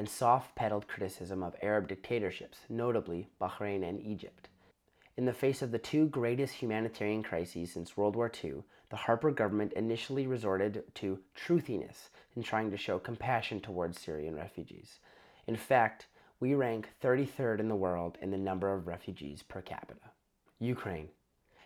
and 0.00 0.08
soft 0.08 0.54
pedaled 0.54 0.88
criticism 0.88 1.42
of 1.42 1.54
Arab 1.60 1.86
dictatorships, 1.86 2.60
notably 2.70 3.28
Bahrain 3.38 3.86
and 3.86 4.00
Egypt. 4.00 4.48
In 5.18 5.26
the 5.26 5.32
face 5.34 5.60
of 5.60 5.72
the 5.72 5.78
two 5.78 6.06
greatest 6.06 6.54
humanitarian 6.54 7.22
crises 7.22 7.70
since 7.72 7.98
World 7.98 8.16
War 8.16 8.32
II, 8.42 8.62
the 8.88 8.96
Harper 8.96 9.30
government 9.30 9.74
initially 9.74 10.26
resorted 10.26 10.84
to 10.94 11.18
truthiness 11.36 12.08
in 12.34 12.42
trying 12.42 12.70
to 12.70 12.78
show 12.78 12.98
compassion 12.98 13.60
towards 13.60 14.00
Syrian 14.00 14.34
refugees. 14.36 15.00
In 15.46 15.56
fact, 15.56 16.06
we 16.40 16.54
rank 16.54 16.88
33rd 17.02 17.60
in 17.60 17.68
the 17.68 17.76
world 17.76 18.16
in 18.22 18.30
the 18.30 18.38
number 18.38 18.72
of 18.72 18.86
refugees 18.86 19.42
per 19.42 19.60
capita. 19.60 20.12
Ukraine. 20.58 21.10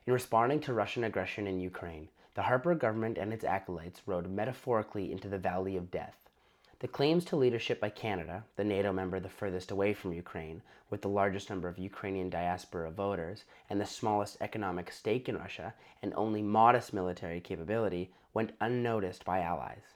In 0.08 0.12
responding 0.12 0.58
to 0.62 0.72
Russian 0.72 1.04
aggression 1.04 1.46
in 1.46 1.60
Ukraine, 1.60 2.08
the 2.34 2.42
Harper 2.42 2.74
government 2.74 3.16
and 3.16 3.32
its 3.32 3.44
acolytes 3.44 4.02
rode 4.06 4.28
metaphorically 4.28 5.12
into 5.12 5.28
the 5.28 5.38
valley 5.38 5.76
of 5.76 5.92
death. 5.92 6.23
The 6.84 6.88
claims 6.88 7.24
to 7.24 7.36
leadership 7.36 7.80
by 7.80 7.88
Canada, 7.88 8.44
the 8.56 8.62
NATO 8.62 8.92
member 8.92 9.18
the 9.18 9.30
furthest 9.30 9.70
away 9.70 9.94
from 9.94 10.12
Ukraine, 10.12 10.60
with 10.90 11.00
the 11.00 11.08
largest 11.08 11.48
number 11.48 11.66
of 11.66 11.78
Ukrainian 11.78 12.28
diaspora 12.28 12.90
voters 12.90 13.44
and 13.70 13.80
the 13.80 13.86
smallest 13.86 14.36
economic 14.42 14.92
stake 14.92 15.26
in 15.26 15.38
Russia 15.38 15.72
and 16.02 16.12
only 16.12 16.42
modest 16.42 16.92
military 16.92 17.40
capability, 17.40 18.12
went 18.34 18.52
unnoticed 18.60 19.24
by 19.24 19.40
allies. 19.40 19.94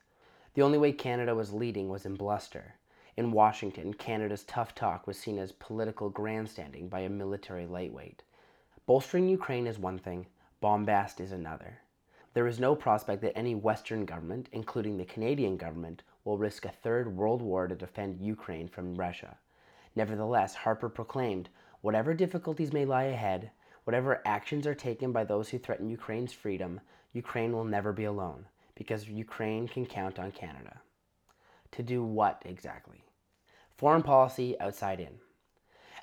The 0.54 0.62
only 0.62 0.78
way 0.78 0.92
Canada 0.92 1.34
was 1.34 1.52
leading 1.52 1.90
was 1.90 2.06
in 2.06 2.16
bluster. 2.16 2.76
In 3.18 3.32
Washington, 3.32 3.92
Canada's 3.92 4.44
tough 4.44 4.74
talk 4.74 5.06
was 5.06 5.18
seen 5.18 5.38
as 5.38 5.52
political 5.52 6.08
grandstanding 6.08 6.88
by 6.88 7.00
a 7.00 7.10
military 7.10 7.66
lightweight. 7.66 8.22
Bolstering 8.86 9.28
Ukraine 9.28 9.66
is 9.66 9.78
one 9.78 9.98
thing, 9.98 10.24
bombast 10.62 11.20
is 11.20 11.32
another. 11.32 11.80
There 12.34 12.46
is 12.46 12.60
no 12.60 12.74
prospect 12.74 13.22
that 13.22 13.36
any 13.36 13.54
Western 13.54 14.04
government, 14.04 14.48
including 14.52 14.96
the 14.96 15.04
Canadian 15.04 15.56
government, 15.56 16.02
will 16.24 16.38
risk 16.38 16.64
a 16.64 16.70
third 16.70 17.16
world 17.16 17.40
war 17.42 17.66
to 17.66 17.74
defend 17.74 18.20
Ukraine 18.20 18.68
from 18.68 18.94
Russia. 18.94 19.38
Nevertheless, 19.96 20.54
Harper 20.54 20.88
proclaimed 20.88 21.48
whatever 21.80 22.14
difficulties 22.14 22.72
may 22.72 22.84
lie 22.84 23.04
ahead, 23.04 23.50
whatever 23.84 24.20
actions 24.26 24.66
are 24.66 24.74
taken 24.74 25.10
by 25.12 25.24
those 25.24 25.48
who 25.48 25.58
threaten 25.58 25.88
Ukraine's 25.88 26.32
freedom, 26.32 26.80
Ukraine 27.12 27.52
will 27.52 27.64
never 27.64 27.92
be 27.92 28.04
alone, 28.04 28.44
because 28.74 29.08
Ukraine 29.08 29.66
can 29.66 29.86
count 29.86 30.18
on 30.18 30.30
Canada. 30.30 30.80
To 31.72 31.82
do 31.82 32.04
what 32.04 32.42
exactly? 32.44 33.04
Foreign 33.76 34.02
policy 34.02 34.58
outside 34.60 35.00
in. 35.00 35.18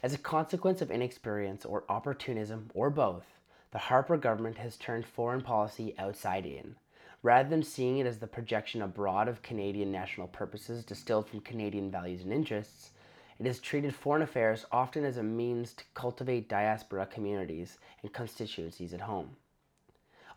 As 0.01 0.13
a 0.13 0.17
consequence 0.17 0.81
of 0.81 0.91
inexperience 0.91 1.65
or 1.65 1.83
opportunism 1.87 2.71
or 2.73 2.89
both, 2.89 3.34
the 3.75 3.79
Harper 3.79 4.15
government 4.15 4.57
has 4.57 4.77
turned 4.77 5.05
foreign 5.05 5.41
policy 5.41 5.93
outside 5.99 6.45
in. 6.45 6.77
Rather 7.21 7.49
than 7.49 7.61
seeing 7.61 7.97
it 7.97 8.07
as 8.07 8.19
the 8.19 8.25
projection 8.25 8.81
abroad 8.81 9.27
of 9.27 9.41
Canadian 9.41 9.91
national 9.91 10.29
purposes 10.29 10.85
distilled 10.85 11.27
from 11.27 11.41
Canadian 11.41 11.91
values 11.91 12.21
and 12.21 12.31
interests, 12.31 12.91
it 13.37 13.45
has 13.45 13.59
treated 13.59 13.93
foreign 13.93 14.21
affairs 14.21 14.65
often 14.71 15.03
as 15.03 15.17
a 15.17 15.23
means 15.23 15.73
to 15.73 15.83
cultivate 15.93 16.47
diaspora 16.47 17.05
communities 17.05 17.77
and 18.01 18.13
constituencies 18.13 18.93
at 18.93 19.01
home. 19.01 19.35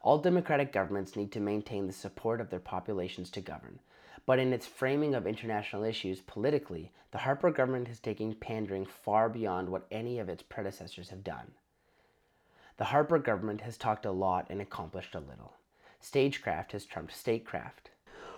All 0.02 0.18
democratic 0.18 0.72
governments 0.72 1.14
need 1.14 1.30
to 1.30 1.38
maintain 1.38 1.86
the 1.86 1.92
support 1.92 2.40
of 2.40 2.50
their 2.50 2.58
populations 2.58 3.30
to 3.30 3.40
govern, 3.40 3.78
but 4.26 4.40
in 4.40 4.52
its 4.52 4.66
framing 4.66 5.14
of 5.14 5.28
international 5.28 5.84
issues 5.84 6.22
politically, 6.22 6.90
the 7.12 7.18
Harper 7.18 7.52
government 7.52 7.88
is 7.88 8.00
taking 8.00 8.34
pandering 8.34 8.84
far 8.84 9.28
beyond 9.28 9.68
what 9.68 9.86
any 9.92 10.18
of 10.18 10.28
its 10.28 10.42
predecessors 10.42 11.10
have 11.10 11.22
done. 11.22 11.52
The 12.78 12.84
Harper 12.84 13.18
government 13.18 13.62
has 13.62 13.76
talked 13.76 14.06
a 14.06 14.12
lot 14.12 14.46
and 14.48 14.60
accomplished 14.60 15.16
a 15.16 15.18
little. 15.18 15.54
Stagecraft 15.98 16.70
has 16.70 16.84
trumped 16.84 17.12
statecraft. 17.12 17.90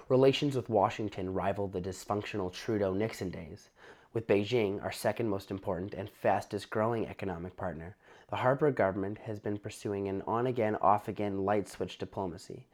Relations 0.08 0.56
with 0.56 0.70
Washington 0.70 1.34
rival 1.34 1.68
the 1.68 1.78
dysfunctional 1.78 2.50
Trudeau 2.50 2.94
Nixon 2.94 3.28
days. 3.28 3.68
With 4.14 4.26
Beijing, 4.26 4.82
our 4.82 4.92
second 4.92 5.28
most 5.28 5.50
important 5.50 5.92
and 5.92 6.08
fastest 6.08 6.70
growing 6.70 7.06
economic 7.06 7.54
partner, 7.54 7.96
the 8.30 8.36
Harper 8.36 8.70
government 8.70 9.18
has 9.18 9.38
been 9.38 9.58
pursuing 9.58 10.08
an 10.08 10.22
on 10.26 10.46
again, 10.46 10.76
off 10.76 11.06
again 11.06 11.44
light 11.44 11.68
switch 11.68 11.98
diplomacy. 11.98 12.66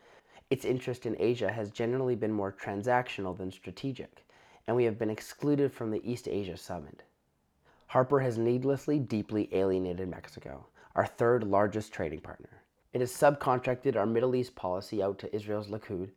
Its 0.49 0.65
interest 0.65 1.05
in 1.05 1.17
Asia 1.19 1.51
has 1.51 1.73
generally 1.73 2.15
been 2.15 2.31
more 2.31 2.53
transactional 2.53 3.37
than 3.37 3.51
strategic, 3.51 4.25
and 4.69 4.77
we 4.77 4.85
have 4.85 5.01
been 5.01 5.11
excluded 5.11 5.73
from 5.73 5.91
the 5.91 6.09
East 6.09 6.29
Asia 6.29 6.57
Summit. 6.57 7.03
Harper 7.89 8.21
has 8.21 8.39
needlessly 8.39 9.01
deeply 9.01 9.49
alienated 9.53 10.09
Mexico 10.09 10.67
our 10.97 11.07
third 11.07 11.45
largest 11.45 11.93
trading 11.93 12.21
partner. 12.21 12.49
It 12.95 13.03
has 13.03 13.13
subcontracted 13.13 13.97
our 13.97 14.07
Middle 14.07 14.35
East 14.35 14.57
policy 14.57 15.03
out 15.03 15.19
to 15.19 15.37
Israel's 15.37 15.69
Likud. 15.69 16.09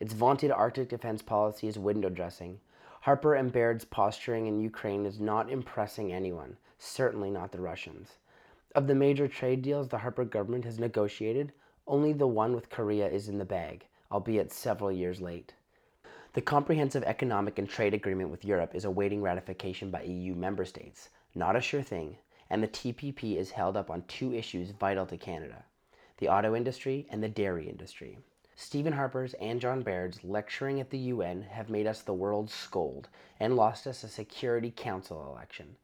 Its 0.00 0.12
vaunted 0.12 0.50
Arctic 0.50 0.88
defense 0.88 1.22
policy 1.22 1.68
is 1.68 1.78
window 1.78 2.08
dressing. 2.08 2.58
Harper 3.02 3.36
and 3.36 3.52
Baird's 3.52 3.84
posturing 3.84 4.48
in 4.48 4.58
Ukraine 4.58 5.06
is 5.06 5.20
not 5.20 5.48
impressing 5.48 6.12
anyone, 6.12 6.56
certainly 6.78 7.30
not 7.30 7.52
the 7.52 7.60
Russians. 7.60 8.18
Of 8.74 8.88
the 8.88 8.94
major 8.96 9.28
trade 9.28 9.62
deals 9.62 9.86
the 9.86 9.98
Harper 9.98 10.24
government 10.24 10.64
has 10.64 10.80
negotiated, 10.80 11.52
only 11.86 12.12
the 12.12 12.26
one 12.26 12.56
with 12.56 12.70
Korea 12.70 13.08
is 13.08 13.28
in 13.28 13.38
the 13.38 13.44
bag, 13.44 13.86
albeit 14.10 14.50
several 14.50 14.90
years 14.90 15.20
late. 15.20 15.54
The 16.32 16.42
Comprehensive 16.42 17.04
Economic 17.04 17.56
and 17.56 17.68
Trade 17.68 17.94
Agreement 17.94 18.30
with 18.30 18.44
Europe 18.44 18.74
is 18.74 18.84
awaiting 18.84 19.22
ratification 19.22 19.92
by 19.92 20.02
EU 20.02 20.34
member 20.34 20.64
states. 20.64 21.10
Not 21.36 21.54
a 21.54 21.60
sure 21.60 21.82
thing, 21.82 22.16
and 22.50 22.62
the 22.62 22.68
TPP 22.68 23.36
is 23.36 23.50
held 23.50 23.76
up 23.76 23.90
on 23.90 24.02
two 24.08 24.32
issues 24.32 24.70
vital 24.70 25.06
to 25.06 25.16
Canada 25.16 25.64
the 26.18 26.28
auto 26.28 26.54
industry 26.56 27.06
and 27.10 27.22
the 27.22 27.28
dairy 27.28 27.68
industry. 27.68 28.18
Stephen 28.56 28.92
Harper's 28.92 29.34
and 29.34 29.60
John 29.60 29.82
Baird's 29.82 30.24
lecturing 30.24 30.80
at 30.80 30.90
the 30.90 30.98
UN 30.98 31.42
have 31.42 31.70
made 31.70 31.86
us 31.86 32.02
the 32.02 32.12
world's 32.12 32.52
scold 32.52 33.08
and 33.38 33.54
lost 33.54 33.86
us 33.86 34.02
a 34.02 34.08
Security 34.08 34.72
Council 34.74 35.24
election. 35.30 35.76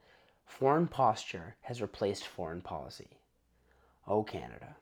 Foreign 0.45 0.89
posture 0.89 1.55
has 1.63 1.81
replaced 1.81 2.27
foreign 2.27 2.61
policy. 2.61 3.21
Oh, 4.09 4.25
Canada. 4.25 4.75